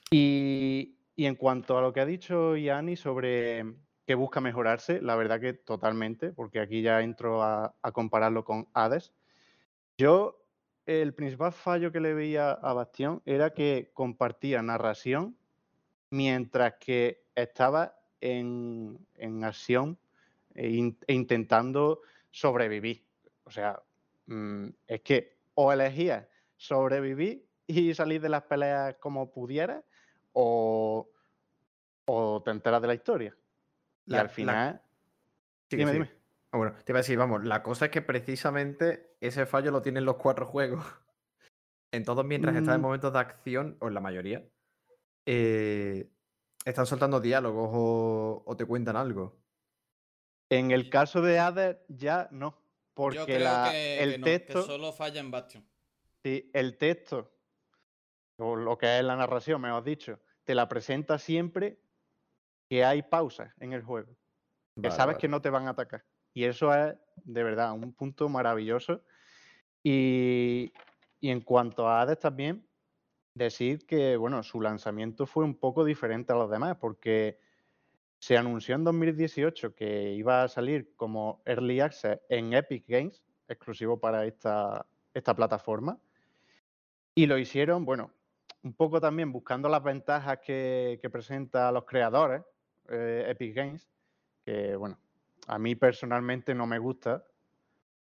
[0.09, 3.65] Y, y en cuanto a lo que ha dicho Yanni sobre
[4.05, 8.69] que busca mejorarse, la verdad que totalmente, porque aquí ya entro a, a compararlo con
[8.73, 9.11] Hades.
[9.97, 10.45] Yo,
[10.85, 15.35] el principal fallo que le veía a Bastión era que compartía narración
[16.09, 19.99] mientras que estaba en, en acción
[20.57, 23.05] e, in- e intentando sobrevivir.
[23.45, 23.81] O sea,
[24.25, 29.83] mm, es que o elegías sobrevivir y salir de las peleas como pudieras,
[30.33, 31.09] o,
[32.05, 33.35] o te enteras de la historia.
[34.05, 34.81] Y La- al la- final.
[35.69, 36.03] Sigue, dime, sigue.
[36.05, 36.17] dime.
[36.51, 39.81] Ah, bueno, te iba a decir, vamos, la cosa es que precisamente ese fallo lo
[39.81, 40.83] tienen los cuatro juegos.
[41.93, 42.83] En todos, mientras estás en Mm.
[42.83, 44.43] momentos de acción, o en la mayoría,
[45.25, 46.09] eh,
[46.65, 49.37] están soltando diálogos o, o te cuentan algo.
[50.49, 52.57] En el caso de Hades, ya no.
[52.93, 54.61] Porque Yo creo la- que, el que no, texto.
[54.61, 55.67] que solo falla en Bastion.
[56.23, 57.31] Sí, el texto,
[58.37, 61.79] o lo que es la narración, mejor dicho, te la presenta siempre
[62.69, 64.13] que hay pausas en el juego.
[64.75, 65.21] Que Vale, sabes vale.
[65.21, 66.03] que no te van a atacar.
[66.33, 69.03] Y eso es, de verdad, un punto maravilloso.
[69.83, 70.71] Y,
[71.19, 72.67] y en cuanto a Hades también,
[73.33, 77.39] decir que, bueno, su lanzamiento fue un poco diferente a los demás, porque
[78.19, 83.99] se anunció en 2018 que iba a salir como Early Access en Epic Games, exclusivo
[83.99, 85.99] para esta, esta plataforma.
[87.15, 88.11] Y lo hicieron, bueno,
[88.63, 92.43] un poco también buscando las ventajas que, que presenta a los creadores,
[92.89, 93.87] eh, Epic Games,
[94.45, 94.99] que bueno,
[95.47, 97.23] a mí personalmente no me gusta,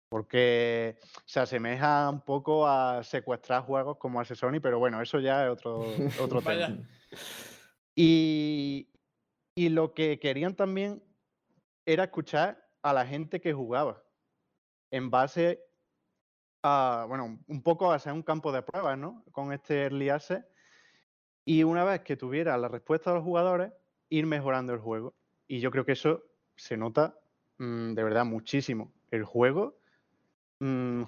[0.10, 5.46] porque se asemeja un poco a secuestrar juegos como hace Sony, pero bueno, eso ya
[5.46, 5.86] es otro,
[6.22, 6.78] otro tema.
[7.96, 8.88] Y,
[9.58, 11.04] y lo que querían también
[11.84, 14.04] era escuchar a la gente que jugaba,
[14.92, 15.64] en base
[16.62, 19.24] a, bueno, un- poco a hacer un campo de pruebas, ¿no?
[19.32, 20.46] Con este Early Access.
[21.44, 23.74] Y una vez que tuviera la respuesta de los jugadores,
[24.10, 25.16] ir mejorando el juego.
[25.48, 26.24] Y yo creo que eso
[26.56, 27.18] se nota
[27.58, 28.94] mm, de verdad muchísimo.
[29.10, 29.80] El juego
[30.60, 31.02] mm,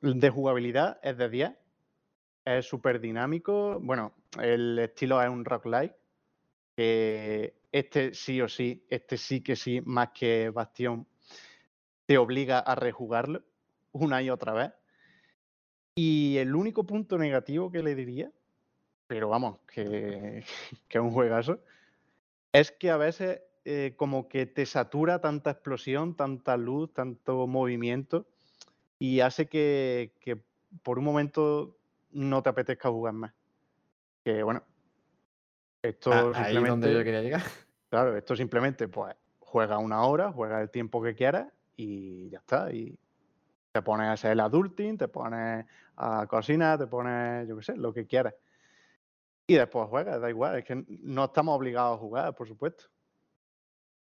[0.00, 1.52] de jugabilidad es de 10.
[2.44, 3.78] Es súper dinámico.
[3.80, 5.94] Bueno, el estilo es un roguelike.
[6.76, 11.08] Que este sí o sí, este sí que sí, más que Bastión,
[12.06, 13.42] te obliga a rejugarlo
[13.90, 14.72] una y otra vez.
[15.96, 18.30] Y el único punto negativo que le diría,
[19.08, 20.44] pero vamos, que,
[20.88, 21.64] que es un juegazo,
[22.52, 28.28] es que a veces eh, como que te satura tanta explosión, tanta luz, tanto movimiento,
[29.00, 30.40] y hace que, que
[30.84, 31.76] por un momento
[32.12, 33.34] no te apetezca jugar más.
[34.22, 34.62] Que bueno,
[35.84, 37.42] esto Ah, ahí es donde yo simplemente, quería llegar.
[37.94, 42.72] claro, esto simplemente, pues, juega una hora, juega el tiempo que quieras y ya está.
[42.72, 42.98] Y
[43.70, 47.76] te pones a hacer el adulting, te pones a cocinar, te pones, yo qué sé,
[47.76, 48.34] lo que quieras.
[49.46, 52.86] Y después juegas, da igual, es que no estamos obligados a jugar, por supuesto.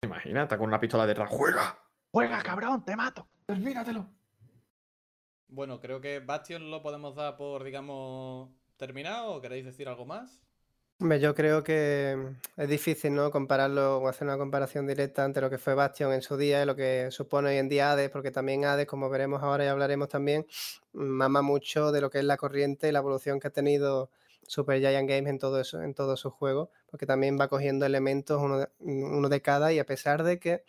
[0.03, 1.29] Imagina, está con una pistola detrás.
[1.29, 1.77] ¡Juega!
[2.13, 2.85] ¡Juega, cabrón!
[2.85, 3.27] ¡Te mato!
[3.47, 4.07] ¡Termínatelo!
[5.49, 9.33] Bueno, creo que Bastion lo podemos dar por, digamos, terminado.
[9.33, 10.41] ¿O queréis decir algo más?
[11.03, 13.33] Hombre, yo creo que mm, es difícil, ¿no?
[13.33, 16.65] Compararlo o hacer una comparación directa entre lo que fue Bastion en su día y
[16.65, 20.09] lo que supone hoy en día Hades, porque también Hades, como veremos ahora y hablaremos
[20.09, 20.47] también,
[20.93, 24.11] mama mucho de lo que es la corriente y la evolución que ha tenido
[24.47, 28.41] Super Giant Games en todo eso, en todos sus juegos, porque también va cogiendo elementos
[28.41, 30.63] uno de, uno de cada y a pesar de que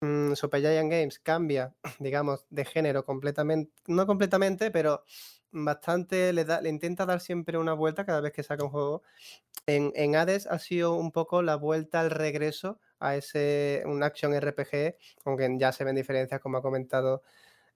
[0.00, 5.04] mm, Super Giant Games cambia, digamos, de género completamente, no completamente, pero
[5.52, 9.02] bastante, le, da, intenta dar siempre una vuelta cada vez que saca un juego.
[9.66, 14.34] En, en Hades ha sido un poco la vuelta al regreso a ese, un action
[14.34, 17.22] RPG, aunque ya se ven diferencias, como ha comentado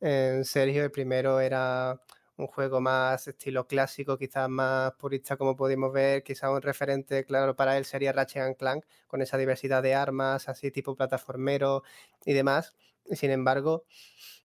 [0.00, 0.84] eh, Sergio.
[0.84, 2.00] El primero era
[2.36, 7.56] un juego más estilo clásico, quizás más purista como pudimos ver, quizás un referente claro
[7.56, 11.82] para él sería Ratchet and Clank, con esa diversidad de armas, así tipo plataformero
[12.24, 12.74] y demás.
[13.12, 13.84] Sin embargo,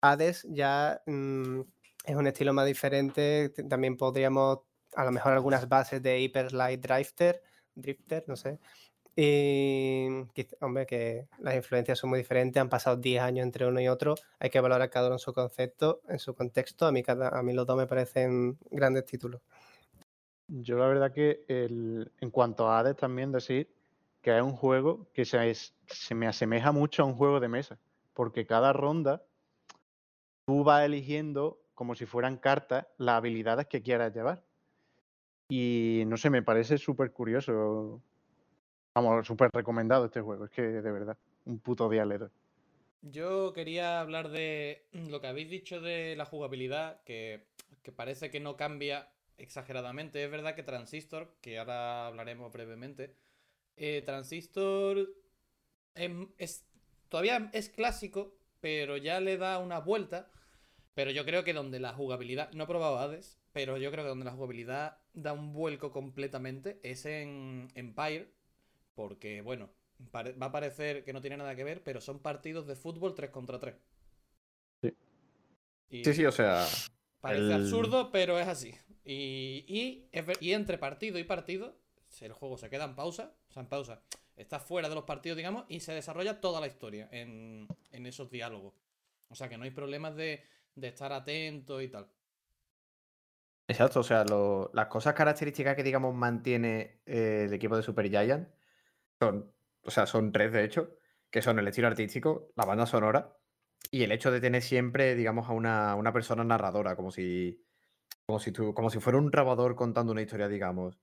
[0.01, 1.63] Hades ya mmm,
[2.07, 4.61] es un estilo más diferente, también podríamos
[4.95, 7.42] a lo mejor algunas bases de Hyper Light Drifter,
[7.75, 8.59] Drifter, no sé,
[9.19, 10.09] y,
[10.61, 14.14] hombre, que las influencias son muy diferentes, han pasado 10 años entre uno y otro,
[14.38, 16.87] hay que valorar cada uno en su concepto, en su contexto.
[16.87, 19.40] A mí, cada, a mí los dos me parecen grandes títulos.
[20.49, 23.75] Yo la verdad que el, en cuanto a Hades también decir
[24.21, 27.49] que es un juego que se, es, se me asemeja mucho a un juego de
[27.49, 27.79] mesa,
[28.12, 29.25] porque cada ronda
[30.45, 34.43] tú vas eligiendo como si fueran cartas las habilidades que quieras llevar.
[35.49, 38.03] Y no sé, me parece súper curioso
[38.97, 42.07] Vamos, súper recomendado este juego, es que de verdad, un puto día.
[43.03, 47.45] Yo quería hablar de lo que habéis dicho de la jugabilidad, que,
[47.83, 50.25] que, parece que no cambia exageradamente.
[50.25, 53.15] Es verdad que Transistor, que ahora hablaremos brevemente,
[53.77, 55.11] eh, Transistor
[55.95, 56.65] es, es,
[57.11, 60.31] todavía es clásico, pero ya le da una vuelta.
[60.97, 64.09] Pero yo creo que donde la jugabilidad, no he probado Hades, pero yo creo que
[64.09, 68.31] donde la jugabilidad da un vuelco completamente es en Empire,
[68.95, 69.69] porque, bueno,
[70.15, 73.29] va a parecer que no tiene nada que ver, pero son partidos de fútbol 3
[73.29, 73.75] contra 3.
[74.81, 74.95] Sí.
[75.91, 76.67] Y sí, sí, o sea.
[77.21, 77.53] Parece el...
[77.53, 78.75] absurdo, pero es así.
[79.05, 80.09] Y, y,
[80.41, 81.77] y, entre partido y partido,
[82.23, 83.35] el juego se queda en pausa.
[83.51, 84.01] O sea, en pausa.
[84.35, 88.31] Está fuera de los partidos, digamos, y se desarrolla toda la historia en, en esos
[88.31, 88.73] diálogos.
[89.29, 90.43] O sea, que no hay problemas de,
[90.77, 92.09] de estar atento y tal.
[93.69, 98.09] Exacto, o sea, lo, las cosas características que, digamos, mantiene eh, el equipo de Super
[98.09, 98.49] Giant
[99.21, 100.99] son, o sea, son tres de hecho,
[101.31, 103.37] que son el estilo artístico, la banda sonora
[103.91, 107.65] y el hecho de tener siempre, digamos, a una, una persona narradora, como si,
[108.25, 111.01] como si, tú, como si fuera un grabador contando una historia, digamos.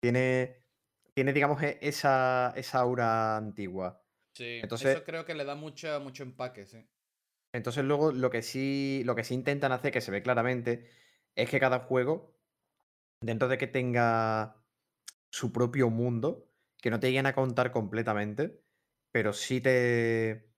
[0.00, 0.56] Tiene,
[1.14, 4.04] tiene digamos, e, esa, esa aura antigua.
[4.34, 6.86] Sí, entonces, eso creo que le da mucho, mucho empaque, sí.
[7.52, 10.88] Entonces luego lo que sí, lo que sí intentan hacer, que se ve claramente,
[11.34, 12.34] es que cada juego,
[13.20, 14.56] dentro de que tenga
[15.30, 18.62] su propio mundo, que no te lleguen a contar completamente,
[19.12, 20.50] pero sí te,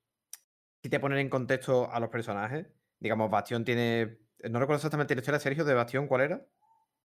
[0.82, 2.66] sí te ponen en contexto a los personajes.
[3.00, 4.18] Digamos, Bastión tiene.
[4.48, 6.46] No recuerdo exactamente la historia, Sergio, de Bastión, ¿cuál era?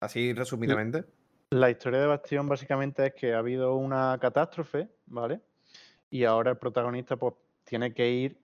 [0.00, 1.04] Así resumidamente.
[1.50, 5.40] La historia de Bastión básicamente es que ha habido una catástrofe, ¿vale?
[6.10, 7.34] Y ahora el protagonista pues
[7.64, 8.43] tiene que ir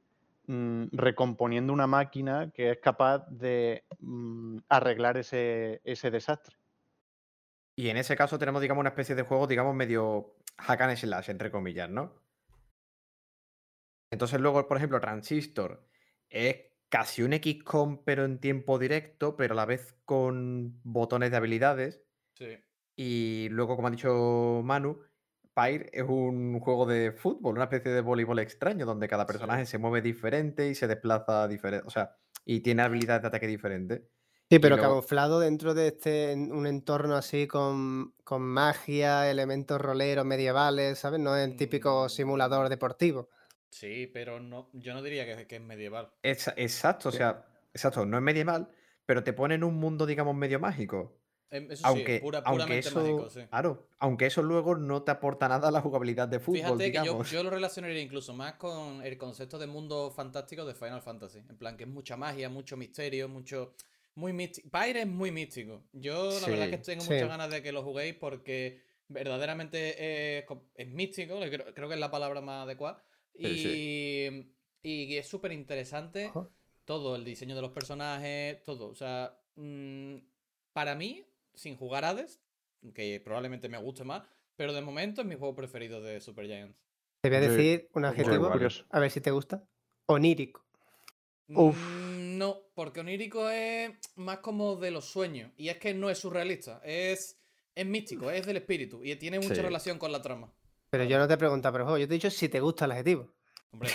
[0.51, 6.57] mmm, recomponiendo una máquina que es capaz de mmm, arreglar ese, ese desastre.
[7.77, 11.31] Y en ese caso tenemos, digamos, una especie de juego, digamos, medio hack and slash,
[11.31, 12.21] entre comillas, ¿no?
[14.13, 15.87] Entonces luego, por ejemplo, Transistor
[16.29, 16.57] es
[16.89, 22.03] casi un XCOM, pero en tiempo directo, pero a la vez con botones de habilidades.
[22.35, 22.59] Sí.
[22.97, 25.01] Y luego, como ha dicho Manu,
[25.61, 29.73] Pyre es un juego de fútbol, una especie de voleibol extraño, donde cada personaje sí.
[29.73, 31.87] se mueve diferente y se desplaza diferente.
[31.87, 34.03] O sea, y tiene habilidades de ataque diferentes.
[34.49, 34.95] Sí, pero luego...
[34.95, 41.21] camuflado dentro de este un entorno así con, con, magia, elementos roleros medievales, ¿sabes?
[41.21, 42.09] No es el típico Mm.
[42.09, 43.29] simulador deportivo.
[43.71, 46.11] Sí, pero no, yo no diría que, que es medieval.
[46.23, 48.69] Es, exacto, o sea, exacto, no es medieval,
[49.07, 51.20] pero te pone en un mundo, digamos, medio mágico.
[51.51, 53.41] Em, Eso aunque, sí, pura, aunque eso, mágico, sí.
[53.49, 56.59] claro, aunque eso luego no te aporta nada a la jugabilidad de fútbol.
[56.61, 57.29] Fíjate digamos.
[57.29, 61.03] que yo, yo, lo relacionaría incluso más con el concepto de mundo fantástico de Final
[61.03, 61.39] Fantasy.
[61.49, 63.75] En plan, que es mucha magia, mucho misterio, mucho.
[64.15, 64.69] Muy místico.
[64.71, 65.85] Pyre es muy místico.
[65.93, 70.45] Yo la Sí, verdad que tengo muchas ganas de que lo juguéis porque verdaderamente es,
[70.75, 73.03] es místico, creo, creo que es la palabra más adecuada.
[73.35, 74.47] Y,
[74.83, 76.31] y es súper interesante
[76.85, 78.89] todo, el diseño de los personajes, todo.
[78.89, 80.17] O sea, mm,
[80.73, 81.25] para mí,
[81.61, 82.41] sin jugar Hades,
[82.95, 84.23] que probablemente me guste más,
[84.57, 86.77] pero de momento es mi juego preferido de Super Giants.
[87.21, 88.51] Te voy a decir un adjetivo,
[88.91, 89.63] a ver si te gusta.
[90.07, 90.65] Onírico.
[91.49, 91.77] Uf.
[91.77, 95.53] Mm, No, porque onírico es más como de los sueños.
[95.59, 97.39] Y es que no es surrealista, es,
[97.75, 99.05] es místico, es del espíritu.
[99.05, 99.61] Y tiene mucha Sí.
[99.61, 100.51] relación con la trama.
[100.89, 102.93] Pero yo no te he preguntado, pero yo te he dicho si te gusta el
[102.93, 103.35] adjetivo.
[103.73, 103.91] Hombre,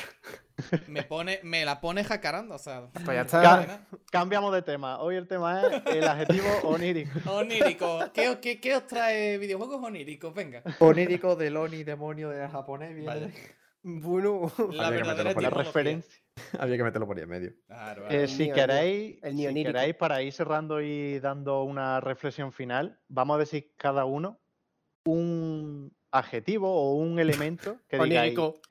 [0.88, 2.88] me pone, me la pone jacaranda, o sea.
[2.93, 3.88] Pues ya no está.
[4.11, 4.99] Cambiamos de tema.
[4.99, 7.19] Hoy el tema es el adjetivo onírico.
[7.30, 7.99] Onírico.
[8.13, 10.34] ¿Qué, os- qué- qué os trae videojuegos oníricos?
[10.34, 10.63] Venga.
[10.80, 12.95] Onírico del Oni, demonio de japonés.
[12.95, 13.34] viene de-
[13.84, 16.21] Bueno, La Había que verdadera meterlo por La referencia.
[16.57, 17.53] Había que meterlo por ahí en medio.
[17.67, 22.99] Claro, Eh, si queréis, el si queréis, para ir cerrando y dando una reflexión final,
[23.09, 24.39] vamos a decir cada uno
[25.05, 28.61] un adjetivo o un elemento que digáis, onírico.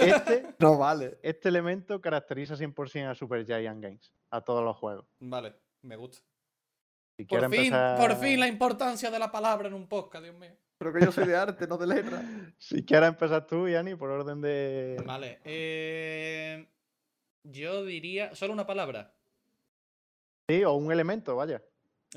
[0.00, 1.18] Este, No vale.
[1.22, 5.06] este elemento caracteriza 100% a Super Giant Games, a todos los juegos.
[5.20, 6.18] Vale, me gusta.
[7.16, 10.36] Si Por fin, empezar- por fin la importancia de la palabra en un podcast, Dios
[10.36, 10.56] mío.
[10.78, 12.22] Pero que yo soy de arte, no de letra.
[12.58, 15.02] Si quieres empezar tú, Yani, por orden de...
[15.04, 15.40] Vale.
[15.44, 16.66] eh,
[17.44, 18.34] yo diría.
[18.34, 19.14] Solo una palabra.
[20.48, 21.62] Sí, o un elemento, vaya.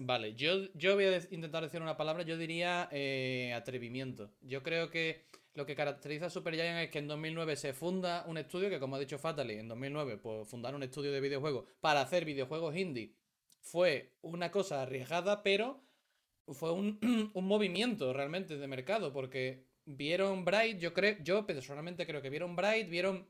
[0.01, 4.31] Vale, yo, yo voy a intentar decir una palabra, yo diría eh, atrevimiento.
[4.41, 8.37] Yo creo que lo que caracteriza a Supergiant es que en 2009 se funda un
[8.37, 12.01] estudio que, como ha dicho Fatally, en 2009 pues, fundar un estudio de videojuegos para
[12.01, 13.13] hacer videojuegos indie
[13.61, 15.81] fue una cosa arriesgada, pero
[16.47, 16.99] fue un,
[17.33, 22.55] un movimiento realmente de mercado, porque vieron Bright, yo creo, yo personalmente creo que vieron
[22.55, 23.27] Bright, vieron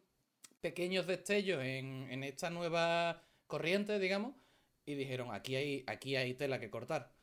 [0.61, 4.33] pequeños destellos en, en esta nueva corriente, digamos,
[4.85, 7.13] y dijeron, aquí hay, aquí hay tela que cortar.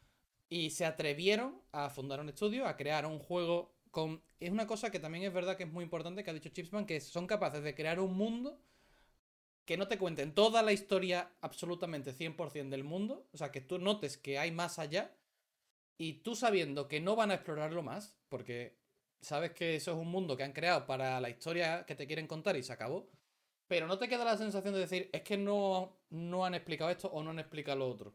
[0.48, 4.22] Y se atrevieron a fundar un estudio, a crear un juego con...
[4.38, 6.86] Es una cosa que también es verdad que es muy importante que ha dicho Chipsman,
[6.86, 8.60] que son capaces de crear un mundo
[9.64, 13.78] que no te cuenten toda la historia absolutamente 100% del mundo, o sea, que tú
[13.78, 15.14] notes que hay más allá,
[15.96, 18.78] y tú sabiendo que no van a explorarlo más, porque
[19.20, 22.26] sabes que eso es un mundo que han creado para la historia que te quieren
[22.26, 23.10] contar y se acabó,
[23.68, 27.08] pero no te queda la sensación de decir, es que no, no han explicado esto
[27.08, 28.14] o no han explicado lo otro.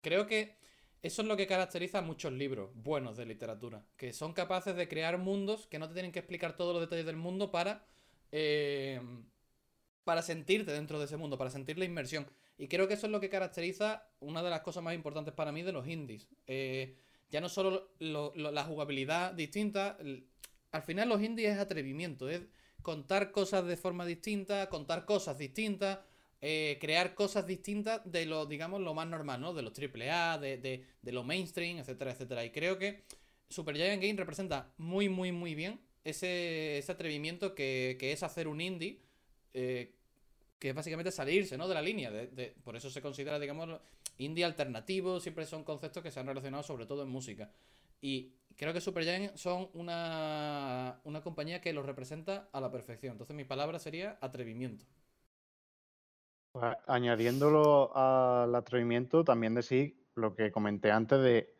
[0.00, 0.58] Creo que
[1.04, 4.88] eso es lo que caracteriza a muchos libros buenos de literatura, que son capaces de
[4.88, 7.84] crear mundos que no te tienen que explicar todos los detalles del mundo para,
[8.32, 9.00] eh,
[10.04, 12.26] para sentirte dentro de ese mundo, para sentir la inmersión.
[12.56, 15.52] Y creo que eso es lo que caracteriza una de las cosas más importantes para
[15.52, 16.28] mí de los indies.
[16.46, 16.96] Eh,
[17.30, 19.98] ya no solo lo- lo- la jugabilidad distinta,
[20.72, 22.42] al final los indies es atrevimiento, es
[22.82, 25.98] contar cosas de forma distinta, contar cosas distintas,
[26.40, 29.54] eh, crear cosas distintas de lo, digamos, lo más normal, ¿no?
[29.54, 32.44] De los AAA, de, de, de lo mainstream, etcétera, etcétera.
[32.44, 33.04] Y creo que
[33.48, 38.60] Supergiant Game representa muy, muy, muy bien ese, ese atrevimiento que, que es hacer un
[38.60, 39.00] indie,
[39.54, 39.94] eh,
[40.58, 41.68] que es básicamente salirse, ¿no?
[41.68, 42.10] De la línea.
[42.10, 43.80] de- por eso se considera, digamos,
[44.18, 47.50] indie alternativo, siempre son conceptos que se han relacionado sobre todo en música.
[48.00, 53.12] Y creo que Supergiant son una, una compañía que los representa a la perfección.
[53.12, 54.84] Entonces mi palabra sería atrevimiento.
[56.54, 61.52] Pues, añadiéndolo al atrevimiento, también decir lo que comenté antes de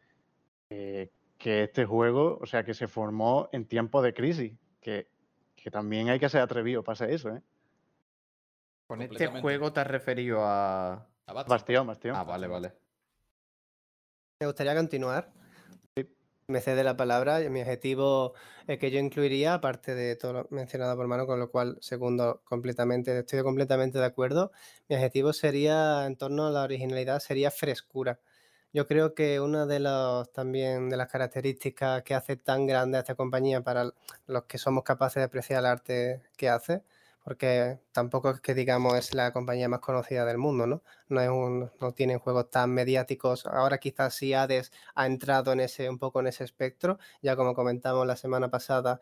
[0.70, 5.08] eh, que este juego, o sea, que se formó en tiempos de crisis, que,
[5.56, 7.42] que también hay que ser atrevido para hacer eso, ¿eh?
[8.86, 11.08] Con este juego te has referido a.
[11.26, 11.32] A.
[11.42, 12.14] Bastión, bastión.
[12.14, 12.72] Ah, vale, vale.
[14.38, 15.32] Me gustaría continuar.
[16.48, 17.38] Me cede la palabra.
[17.48, 18.34] Mi objetivo
[18.66, 22.42] es que yo incluiría, aparte de todo lo mencionado por mano, con lo cual segundo
[22.44, 24.52] completamente, estoy completamente de acuerdo.
[24.88, 28.20] Mi objetivo sería, en torno a la originalidad, sería frescura.
[28.74, 33.00] Yo creo que una de los también de las características que hace tan grande a
[33.00, 33.92] esta compañía para
[34.26, 36.82] los que somos capaces de apreciar el arte que hace,
[37.24, 40.82] porque tampoco es que digamos es la compañía más conocida del mundo, ¿no?
[41.08, 43.46] No, es un- no tienen juegos tan mediáticos.
[43.46, 47.54] Ahora quizás sí Hades ha entrado en ese, un poco en ese espectro, ya como
[47.54, 49.00] comentamos la semana pasada,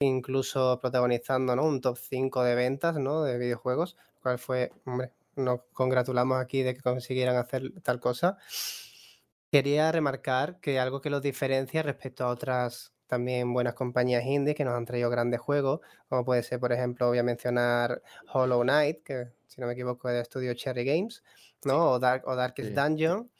[0.00, 1.64] incluso protagonizando ¿no?
[1.66, 3.22] un top 5 de ventas ¿no?
[3.22, 8.38] de videojuegos, lo cual fue, hombre, nos congratulamos aquí de que consiguieran hacer tal cosa.
[9.52, 14.64] Quería remarcar que algo que los diferencia respecto a otras también buenas compañías indie que
[14.64, 18.02] nos han traído grandes juegos, como puede ser, por ejemplo, voy a mencionar
[18.32, 21.22] Hollow Knight, que si no me equivoco es de estudio Cherry Games,
[21.64, 21.90] ¿no?
[21.92, 22.76] O, Dark, o Darkest Sí.
[22.76, 23.30] Dungeon,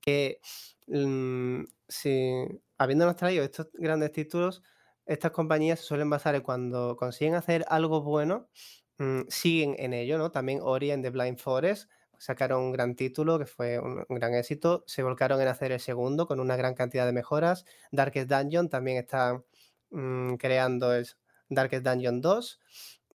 [0.00, 0.40] que
[0.88, 2.32] mm, si,
[2.78, 4.62] habiéndonos traído estos grandes títulos,
[5.06, 8.48] estas compañías se suelen basar en cuando consiguen hacer algo bueno,
[8.98, 10.30] mm, siguen en ello, ¿no?
[10.32, 14.84] También Ori and the Blind Forest sacaron un gran título que fue un, gran éxito,
[14.86, 17.64] se volcaron en hacer el segundo con una gran cantidad de mejoras.
[17.92, 19.42] Darkest Dungeon también está
[19.90, 21.06] mm, creando el
[21.48, 22.60] Darkest Dungeon 2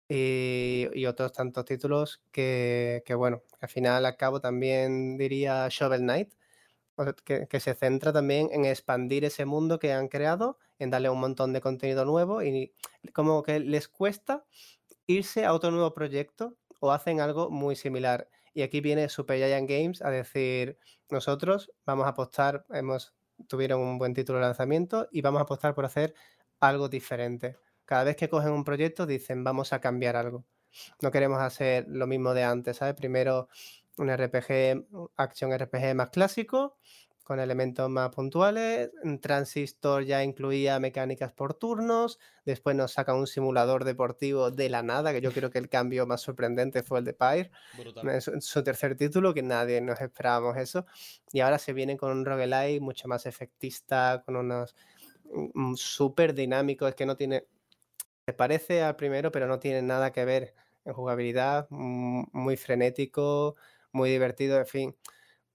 [0.10, 6.34] y, otros tantos títulos que, que, bueno, al final al cabo también diría Shovel Knight,
[7.24, 11.20] que, que se centra también en expandir ese mundo que han creado, en darle un
[11.20, 12.74] montón de contenido nuevo y
[13.14, 14.46] como que les cuesta
[15.08, 18.28] irse a otro nuevo proyecto o hacen algo muy similar.
[18.54, 20.78] Y aquí viene Super Giant Games a decir,
[21.10, 23.14] nosotros vamos a apostar, hemos,
[23.48, 26.14] tuvieron un buen título de lanzamiento y vamos a apostar por hacer
[26.60, 27.58] algo diferente.
[27.86, 30.46] Cada vez que cogen un proyecto dicen, vamos a cambiar algo.
[31.02, 32.96] No queremos hacer lo mismo de antes, ¿sabes?
[32.96, 33.50] Primero
[33.98, 34.86] un RPG,
[35.18, 36.78] acción RPG más clásico,
[37.24, 38.92] con elementos más puntuales.
[39.04, 42.20] En Transistor ya incluía mecánicas por turnos.
[42.46, 46.06] Después nos saca un simulador deportivo de la nada, que yo creo que el cambio
[46.08, 47.52] más sorprendente fue el de Pyre.
[47.78, 48.10] Brutal.
[48.10, 50.86] Es su- su tercer título, que nadie nos esperábamos eso.
[51.32, 54.76] Y ahora se viene con un roguelike mucho más efectista, con unos
[55.54, 56.90] mm, súper dinámicos.
[56.90, 57.46] Es que no tiene.
[58.26, 60.54] Se parece al primero, pero no tiene nada que ver
[60.86, 61.68] en jugabilidad.
[61.70, 63.56] mm, Muy frenético,
[63.92, 64.96] muy divertido, en fin.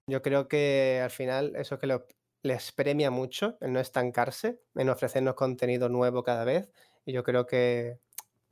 [0.07, 2.05] Yo creo que al final eso es que lo-
[2.43, 6.69] les premia mucho el no estancarse, en ofrecernos contenido nuevo cada vez.
[7.05, 7.99] Y yo creo que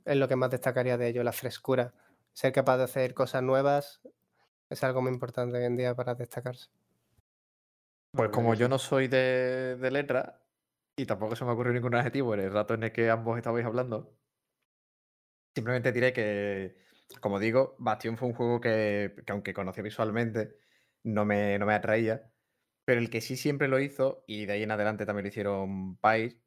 [0.04, 1.94] es lo que más destacaría de ello, la frescura.
[2.32, 4.02] Ser capaz de hacer cosas nuevas
[4.70, 6.70] es algo muy importante hoy en día para destacarse.
[8.10, 10.42] Pues como yo no soy de, de letra
[10.96, 13.66] y tampoco se me ocurrió ningún adjetivo en el rato en el que ambos estabais
[13.66, 14.18] hablando,
[15.54, 16.76] simplemente diré que,
[17.20, 20.58] como digo, Bastion fue un juego que, que aunque conocía visualmente,
[21.06, 22.30] no me, no me atraía,
[22.84, 25.96] pero el que sí siempre lo hizo, y de ahí en adelante también lo hicieron
[25.98, 26.40] Pyre,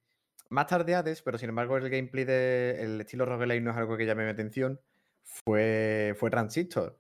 [0.50, 4.06] más tarde Hades, pero sin embargo el gameplay del estilo roguelike no es algo que
[4.06, 4.82] llame mi atención,
[5.24, 7.00] fue, fue Transistor.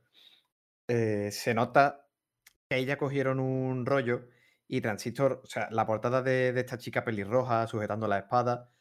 [0.87, 2.07] Eh, se nota
[2.69, 4.27] que ahí ya cogieron un rollo
[4.67, 8.71] y Transistor, o sea, la portada de, de esta chica pelirroja sujetando la espada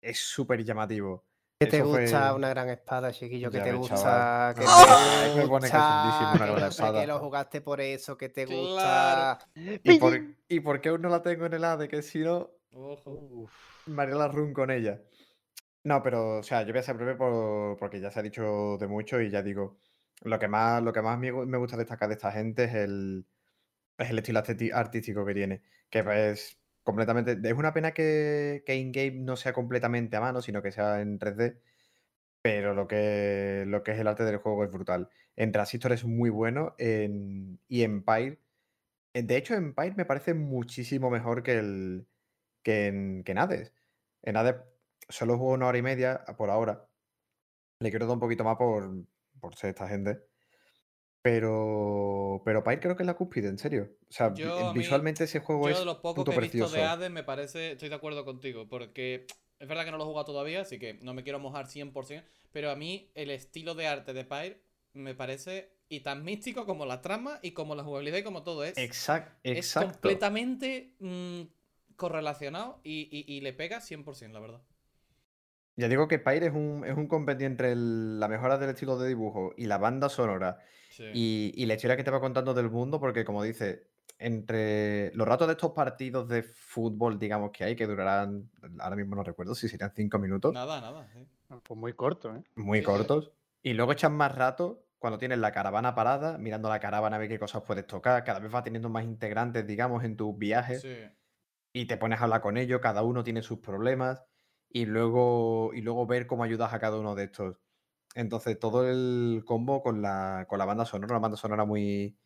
[0.00, 1.26] es súper llamativo.
[1.58, 3.50] ¿Qué te Eso fue- gusta una gran espada, chiquillo?
[3.50, 3.94] ¿Qué Ya te gusta?
[3.96, 4.54] chaval.
[4.56, 6.36] ¿Qué Ay, te me pone cachondísimo gusta?
[6.36, 7.06] una Que gran no sé espada.
[7.06, 8.60] lo jugaste por eso, que te Claro.
[8.60, 9.38] gusta.
[9.82, 11.88] ¿Y por, ¿Y por qué aún no la tengo en el ADE?
[11.88, 13.46] Que si no, Ojo.
[13.86, 15.00] me haré la run con ella.
[15.84, 18.76] No, pero, o sea, yo voy a ser breve por- porque ya se ha dicho
[18.78, 19.78] de mucho y ya digo,
[20.24, 22.74] lo que más, lo que más me, gu- me gusta destacar de esta gente es
[22.74, 23.24] el,
[23.96, 24.42] es el estilo
[24.74, 26.00] artístico que tiene, que
[26.32, 27.38] es completamente...
[27.44, 31.18] Es una pena que, que in-game no sea completamente a mano, sino que sea en
[31.18, 31.60] 3D,
[32.42, 35.10] pero lo que, lo que es el arte del juego es brutal.
[35.36, 38.40] En Transistor es muy bueno en, y Empire...
[39.14, 42.08] eh, De hecho, Empire me parece muchísimo mejor que, el,
[42.64, 43.74] que, en, que en Hades.
[44.22, 44.56] En Hades
[45.08, 46.88] solo juego una hora y media por ahora.
[47.80, 49.06] Le quiero dar un poquito más por,
[49.40, 50.25] por ser esta gente.
[51.26, 53.90] Pero, pero Pyre creo que es la cúspide, en serio.
[54.08, 56.68] O sea, Yo, mí- visualmente ese juego Yo es de los pocos que he visto
[56.70, 59.26] de Hades me parece, estoy de acuerdo contigo, porque
[59.58, 62.22] es verdad que no lo he jugado todavía, así que no me quiero mojar 100%,
[62.52, 64.60] pero a mí el estilo de arte de Pyre
[64.92, 68.62] me parece y tan místico como la trama y como la jugabilidad y como todo
[68.62, 68.78] es.
[68.78, 69.90] Exact, es exacto.
[69.90, 71.40] completamente mm,
[71.96, 74.62] correlacionado y, y- y le pega 100%, la verdad.
[75.76, 78.96] Ya digo que Pyre es un, es un compendio entre el- la mejora del estilo
[78.98, 80.58] de dibujo y la banda sonora
[80.88, 81.04] Sí.
[81.12, 85.28] y, y la historia que te va contando del mundo, porque como dice, entre los
[85.28, 89.54] ratos de estos partidos de fútbol, digamos que hay, que durarán, ahora mismo no recuerdo
[89.54, 91.06] si serían cinco minutos, Nada, nada.
[91.12, 91.26] sí.
[91.62, 92.42] Pues muy corto, ¿eh?
[92.56, 92.86] muy Sí, sí.
[92.86, 97.18] cortos, y luego echan más rato cuando tienes la caravana parada, mirando la caravana a
[97.18, 100.80] ver qué cosas puedes tocar, cada vez va teniendo más integrantes, digamos, en tus viajes
[100.82, 100.94] Sí.
[101.72, 104.24] y te pones a hablar con ellos, cada uno tiene sus problemas
[104.80, 107.56] y luego, y luego ver cómo ayudas a cada uno de estos.
[108.14, 112.18] Entonces, todo el combo con la, con la banda sonora, una banda sonora muy...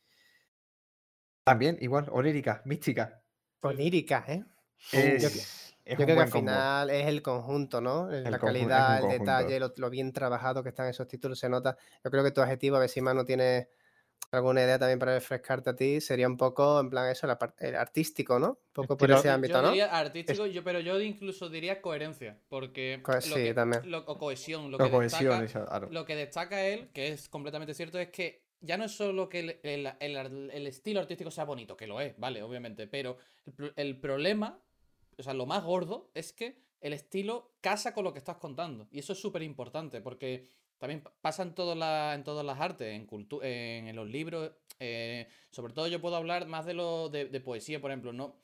[1.44, 3.22] También, igual, onírica, mística.
[3.62, 4.44] Onírica, ¿eh?
[4.90, 5.28] Es, yo
[5.84, 6.51] es Yo un creo que al combo.
[6.51, 8.11] final es el conjunto, ¿no?
[8.12, 11.76] El La calidad, el detalle, lo, lo bien trabajado que están esos títulos, se nota.
[12.05, 13.70] Yo creo que tu adjetivo, a ver si Manu tiene
[14.32, 17.26] alguna idea también para refrescarte a ti, sería un poco, en plan, eso,
[17.58, 18.48] el artístico, ¿no?
[18.50, 19.68] Un poco por ese ámbito, yo ¿no?
[19.68, 23.90] diría artístico, yo, pero yo incluso diría coherencia, porque Co- sí, que- también.
[23.90, 25.88] lo- o cohesión, lo La que cohesión, destaca, claro.
[25.90, 29.40] lo que destaca él, que es completamente cierto, es que ya no es solo que
[29.40, 29.58] el,
[29.98, 33.16] el- el estilo artístico sea bonito, que lo es, vale, obviamente, pero
[33.76, 34.60] el problema,
[35.18, 38.86] o sea, lo más gordo es que el estilo casa con lo que estás contando.
[38.90, 40.46] Y eso es súper importante, porque
[40.80, 43.06] también pa- pasa en, todas las- en todas las artes, en,
[43.42, 44.50] en, en los libros.
[44.80, 48.12] eh, sobre todo yo puedo hablar más de lo de, de poesía, por ejemplo.
[48.12, 48.34] No,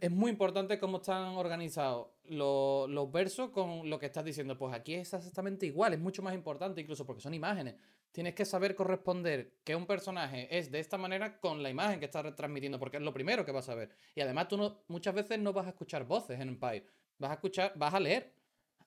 [0.00, 4.56] es muy importante cómo están organizados lo- los versos con lo que estás diciendo.
[4.58, 7.74] Pues aquí es exactamente igual, es mucho más importante incluso porque son imágenes.
[8.12, 12.04] Tienes que saber corresponder que un personaje es de esta manera con la imagen que
[12.06, 13.90] estás retransmitiendo, porque es lo primero que vas a ver.
[14.14, 16.84] Y además tú no, muchas veces no vas a escuchar voces en Empire,
[17.18, 18.32] vas a escuchar, vas a leer.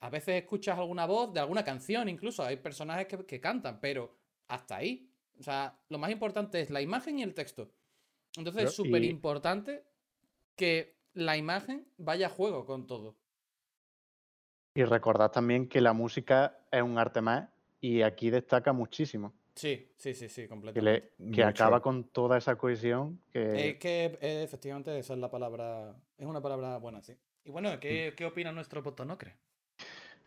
[0.00, 4.14] A veces escuchas alguna voz de alguna canción, incluso hay personajes que, que cantan, pero
[4.48, 5.10] hasta ahí.
[5.38, 7.70] O sea, lo más importante es la imagen y el texto.
[8.36, 9.84] Entonces es súper y- importante
[10.54, 13.16] que la imagen vaya a juego con todo.
[14.74, 17.48] Y recordad también que la música es un arte más
[17.80, 19.32] y aquí destaca muchísimo.
[19.54, 21.12] Sí, sí, sí, sí, Que, completamente.
[21.18, 23.70] le- que acaba con toda esa cohesión que...
[23.70, 25.96] Es que eh, efectivamente esa es la palabra.
[26.18, 27.16] Es una palabra buena, sí.
[27.44, 29.36] Y bueno, ¿qué, qué opina nuestro botonocre?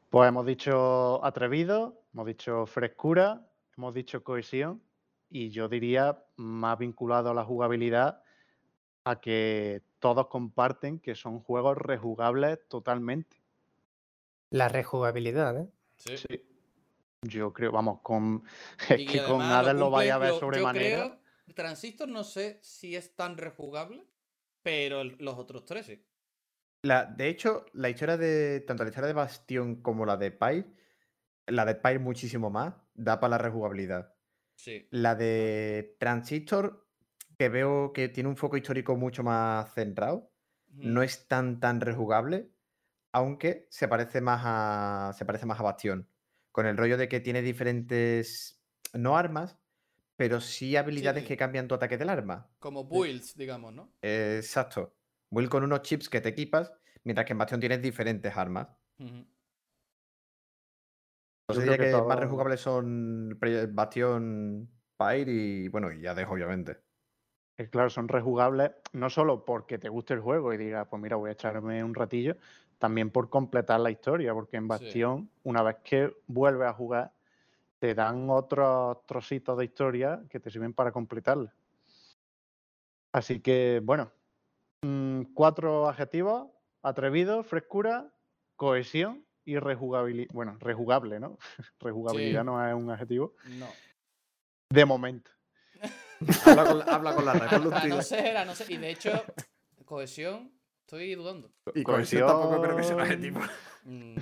[0.10, 3.48] Pues hemos dicho atrevido, hemos dicho frescura,
[3.78, 4.82] hemos dicho cohesión
[5.30, 8.24] y yo diría más vinculado a la jugabilidad
[9.04, 13.38] a que todos comparten que son juegos rejugables totalmente.
[14.50, 15.70] La rejugabilidad, ¿eh?
[15.98, 16.18] Sí.
[16.18, 16.46] Sí.
[17.22, 18.44] Yo creo, vamos, con
[18.90, 20.98] es Y que con Hades lo vais a ver sobremanera.
[20.98, 21.20] Yo creo,
[21.54, 24.06] Transistor no sé si es tan rejugable,
[24.64, 26.04] pero el- los otros tres sí.
[26.82, 28.62] La, de hecho, la historia de.
[28.62, 30.66] Tanto la historia de Bastión como la de Pyre,
[31.48, 34.14] la de Pyre muchísimo más, da para la rejugabilidad.
[34.56, 34.88] Sí.
[34.92, 36.88] La de Transistor,
[37.38, 40.32] que veo que tiene un foco histórico mucho más centrado,
[40.70, 42.52] no es tan tan rejugable,
[43.12, 45.14] aunque se parece más a.
[45.18, 46.08] se parece más a Bastión.
[46.52, 48.62] Con el rollo de que tiene diferentes.
[48.94, 49.58] no armas,
[50.16, 51.28] pero sí habilidades sí.
[51.28, 52.50] que cambian tu ataque del arma.
[52.60, 53.94] Como builds, digamos, ¿no?
[54.02, 54.99] Eh, Exacto.
[55.32, 56.74] Will con unos chips que te equipas,
[57.04, 58.68] mientras que en Bastion tienes diferentes armas.
[61.52, 66.78] Yo diría que, que más rejugables son Bastion, Pyre y bueno, y Hades, obviamente.
[67.58, 71.16] que, claro, son rejugables no solo porque te guste el juego y digas, pues mira,
[71.18, 72.38] voy a echarme un ratillo,
[72.78, 74.70] también por completar la historia, porque en Sí.
[74.70, 77.14] Bastión, una vez que vuelves a jugar,
[77.80, 81.54] te dan otros trocitos de historia que te sirven para completarla.
[83.12, 84.12] Así que, bueno,
[84.82, 86.50] mm, cuatro adjetivos,
[86.82, 88.14] atrevido, frescura,
[88.56, 90.30] cohesión y rejugabilidad.
[90.34, 91.38] Bueno, rejugable, ¿no?
[91.80, 92.46] Rejugabilidad Sí.
[92.46, 93.34] no es un adjetivo.
[93.58, 93.68] No.
[94.70, 95.32] De momento.
[96.46, 98.70] Habla con la, habla con la red, A no ser, a no ser.
[98.70, 99.24] Y de hecho,
[99.86, 100.52] cohesión,
[100.82, 101.52] estoy dudando.
[101.74, 103.40] Y cohesión tampoco creo que sea un adjetivo.
[103.86, 104.16] Mm,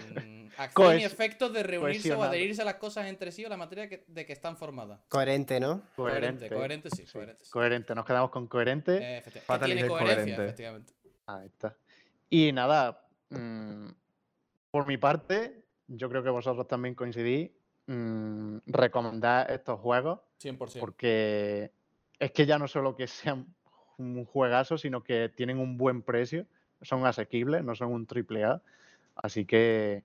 [0.57, 3.87] acción y efectos de reunirse o adherirse a las cosas entre sí o la materia
[3.87, 4.99] que- de que están formadas.
[5.09, 5.81] Coherente, ¿no?
[5.95, 7.51] Coherente, coherente, sí, coherente, sí.
[7.51, 8.97] Coherente, nos quedamos con coherente.
[9.01, 10.43] Eh, que tiene coherencia, coherente.
[10.45, 10.93] efectivamente.
[11.27, 11.75] Ahí está.
[12.29, 13.87] Y nada, mm,
[14.71, 17.51] por mi parte, yo creo que vosotros también coincidís,
[17.87, 20.79] mm, recomendar estos juegos 100%.
[20.79, 21.71] porque
[22.19, 23.45] es que ya no solo que sean
[23.97, 26.45] un juegazo, sino que tienen un buen precio,
[26.81, 28.61] son asequibles, no son un triple A,
[29.15, 30.03] así que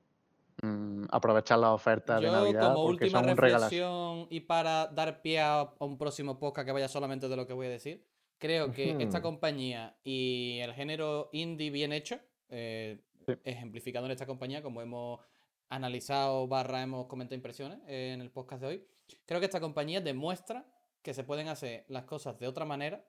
[0.63, 3.65] mm, aprovechar las ofertas de Yo, Navidad como porque última son un regalazo.
[3.71, 7.53] reflexión y para dar pie a un próximo podcast que vaya solamente de lo que
[7.53, 8.05] voy a decir,
[8.39, 13.35] creo que esta compañía y el género indie bien hecho, eh, Sí.
[13.45, 15.21] ejemplificado en esta compañía, como hemos
[15.69, 18.85] analizado barra hemos comentado impresiones en el podcast de hoy,
[19.27, 20.67] creo que esta compañía demuestra
[21.03, 23.05] que se pueden hacer las cosas de otra manera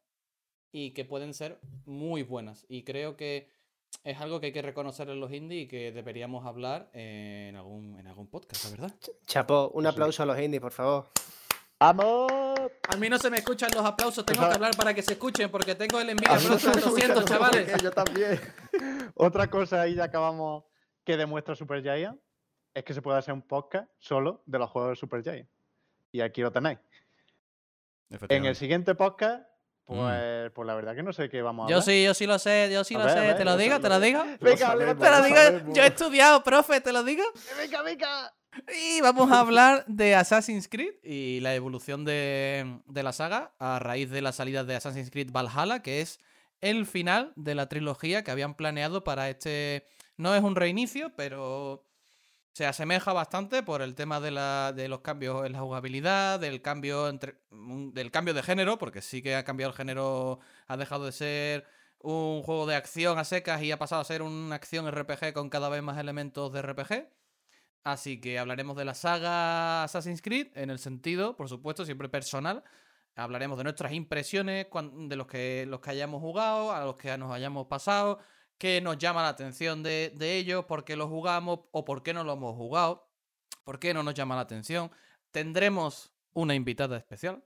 [0.71, 2.65] y que pueden ser muy buenas.
[2.69, 3.49] Y creo que
[4.03, 7.97] es algo que hay que reconocer en los indie y que deberíamos hablar en algún,
[7.97, 8.95] en algún podcast, la verdad.
[9.25, 9.89] Chapo, un Sí.
[9.89, 11.07] aplauso a los indies, por favor.
[11.79, 12.31] ¡Vamos!
[12.89, 15.49] A mí no se me escuchan los aplausos, tengo que hablar para que se escuchen
[15.51, 17.69] porque tengo el envío siento, escucha, chavales.
[17.69, 18.39] porque Yo también.
[19.15, 20.63] Otra cosa ahí ya acabamos
[21.03, 22.19] que demuestra Super Giant
[22.73, 25.49] es que se puede hacer un podcast solo de los juegos de Super Giant.
[26.11, 26.79] Y aquí lo tenéis.
[28.29, 29.45] En el siguiente podcast,
[29.85, 31.69] pues, pues la verdad que no sé qué vamos a Mm.
[31.69, 31.85] Yo hablar.
[31.85, 33.79] sí, yo sí lo sé, yo sí A lo ver, sé, ver, te lo digo,
[33.79, 34.23] te lo digo.
[34.39, 37.23] Lo Te lo digo, yo he estudiado, profe, te lo digo.
[37.57, 38.33] venga, venga.
[38.77, 43.79] Y vamos a hablar de Assassin's Creed y la evolución de, de la saga a
[43.79, 46.19] raíz de la salida de Assassin's Creed Valhalla, que es
[46.61, 49.87] el final de la trilogía que habían planeado para este...
[50.17, 51.83] No es un reinicio, pero
[52.53, 56.61] se asemeja bastante por el tema de, la, de los cambios en la jugabilidad, del
[56.61, 60.77] cambio, entre, un- del cambio de género, porque sí que ha cambiado el género, ha
[60.77, 61.65] dejado de ser
[61.99, 65.49] un juego de acción a secas y ha pasado a ser una acción RPG con
[65.49, 67.09] cada vez más elementos de RPG.
[67.83, 72.63] Así que hablaremos de la saga Assassin's Creed en el sentido, por supuesto, siempre personal.
[73.15, 77.31] Hablaremos de nuestras impresiones, de los que, los que hayamos jugado, a los que nos
[77.31, 78.19] hayamos pasado,
[78.57, 82.13] qué nos llama la atención de, de ellos, por qué lo jugamos o por qué
[82.13, 83.09] no lo hemos jugado,
[83.63, 84.91] por qué no nos llama la atención.
[85.31, 87.43] Tendremos una invitada especial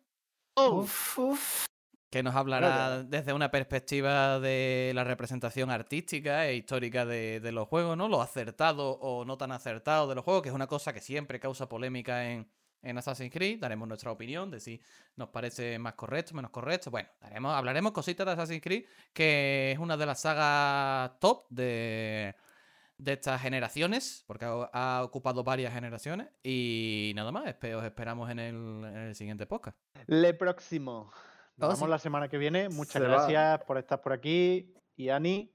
[0.55, 1.65] Uf, uf.
[2.09, 7.67] que nos hablará desde una perspectiva de la representación artística e histórica de, de los
[7.67, 8.07] juegos, ¿no?
[8.07, 11.39] Lo acertado o no tan acertado de los juegos, que es una cosa que siempre
[11.39, 12.49] causa polémica en,
[12.81, 13.59] en Assassin's Creed.
[13.59, 14.81] Daremos nuestra opinión de si
[15.15, 16.91] nos parece más correcto, menos correcto.
[16.91, 22.35] Bueno, daremos, hablaremos cositas de Assassin's Creed, que es una de las sagas top de,
[22.97, 24.69] de estas generaciones, porque ha,
[24.99, 26.27] ha ocupado varias generaciones.
[26.43, 29.77] Y nada más, os esperamos en el, en el siguiente podcast.
[30.07, 31.11] Le próximo.
[31.57, 31.91] Nos Oh, vemos sí.
[31.91, 32.69] la semana que viene.
[32.69, 33.07] Muchas Se va.
[33.07, 34.73] gracias por estar por aquí.
[34.95, 35.51] Y Ani,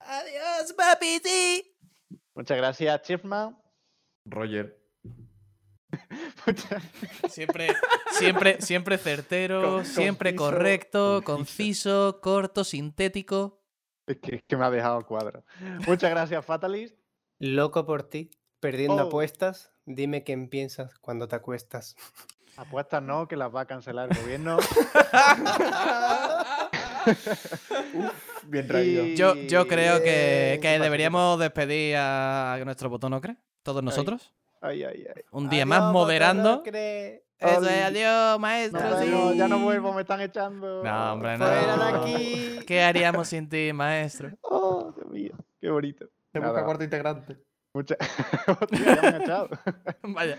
[0.00, 1.20] Adiós, papi,
[2.34, 3.56] muchas gracias, Chifman.
[4.26, 4.83] Roger.
[6.46, 6.82] Muchas-
[7.30, 7.74] Siempre,
[8.12, 11.36] siempre, siempre certero, Con- siempre conciso, correcto, conciso.
[11.36, 13.60] conciso, corto, sintético.
[14.06, 15.44] Es que, es que me ha dejado cuadro.
[15.86, 16.94] Muchas gracias, Fatalist.
[17.38, 18.30] Loco por ti,
[18.60, 19.06] perdiendo Oh.
[19.08, 19.72] apuestas.
[19.86, 21.96] Dime quién piensas cuando te acuestas.
[22.56, 24.58] Apuestas no, que las va a cancelar el gobierno.
[28.46, 29.04] Bien traído.
[29.06, 33.38] Y- Yo, yo creo que, que deberíamos despedir a nuestro botón, ¿no crees?
[33.62, 34.32] Todos nosotros.
[34.32, 35.22] Ay, ay, ay.
[35.30, 36.62] Un día Adiós, más moderando.
[36.64, 38.80] Eso es, adiós, maestro.
[38.80, 39.10] ya, sí.
[39.10, 40.82] no, ya no vuelvo, me están echando.
[40.82, 41.44] No, hombre, no.
[41.46, 42.58] Fuera de aquí.
[42.66, 44.30] ¿Qué haríamos sin ti, maestro?
[44.42, 46.06] Oh, Dios mío, qué bonito.
[46.32, 47.36] Se Nada, busca cuarto integrante.
[47.74, 47.96] mucha-
[48.60, 49.48] Hostia, ya me han echado.
[50.02, 50.38] Vaya.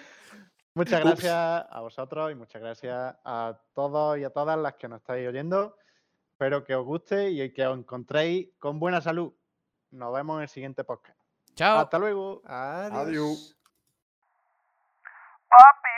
[0.74, 1.10] Muchas Ups.
[1.24, 5.28] gracias a vosotros y muchas gracias a todos y a todas las que nos estáis
[5.28, 5.78] oyendo.
[6.32, 9.32] Espero que os guste y que os encontréis con buena salud.
[9.92, 11.18] Nos vemos en el siguiente podcast.
[11.56, 11.80] Chao.
[11.80, 12.42] Hasta luego.
[12.46, 12.94] Adiós.
[13.08, 13.55] Adiós.
[15.58, 15.95] Poppy.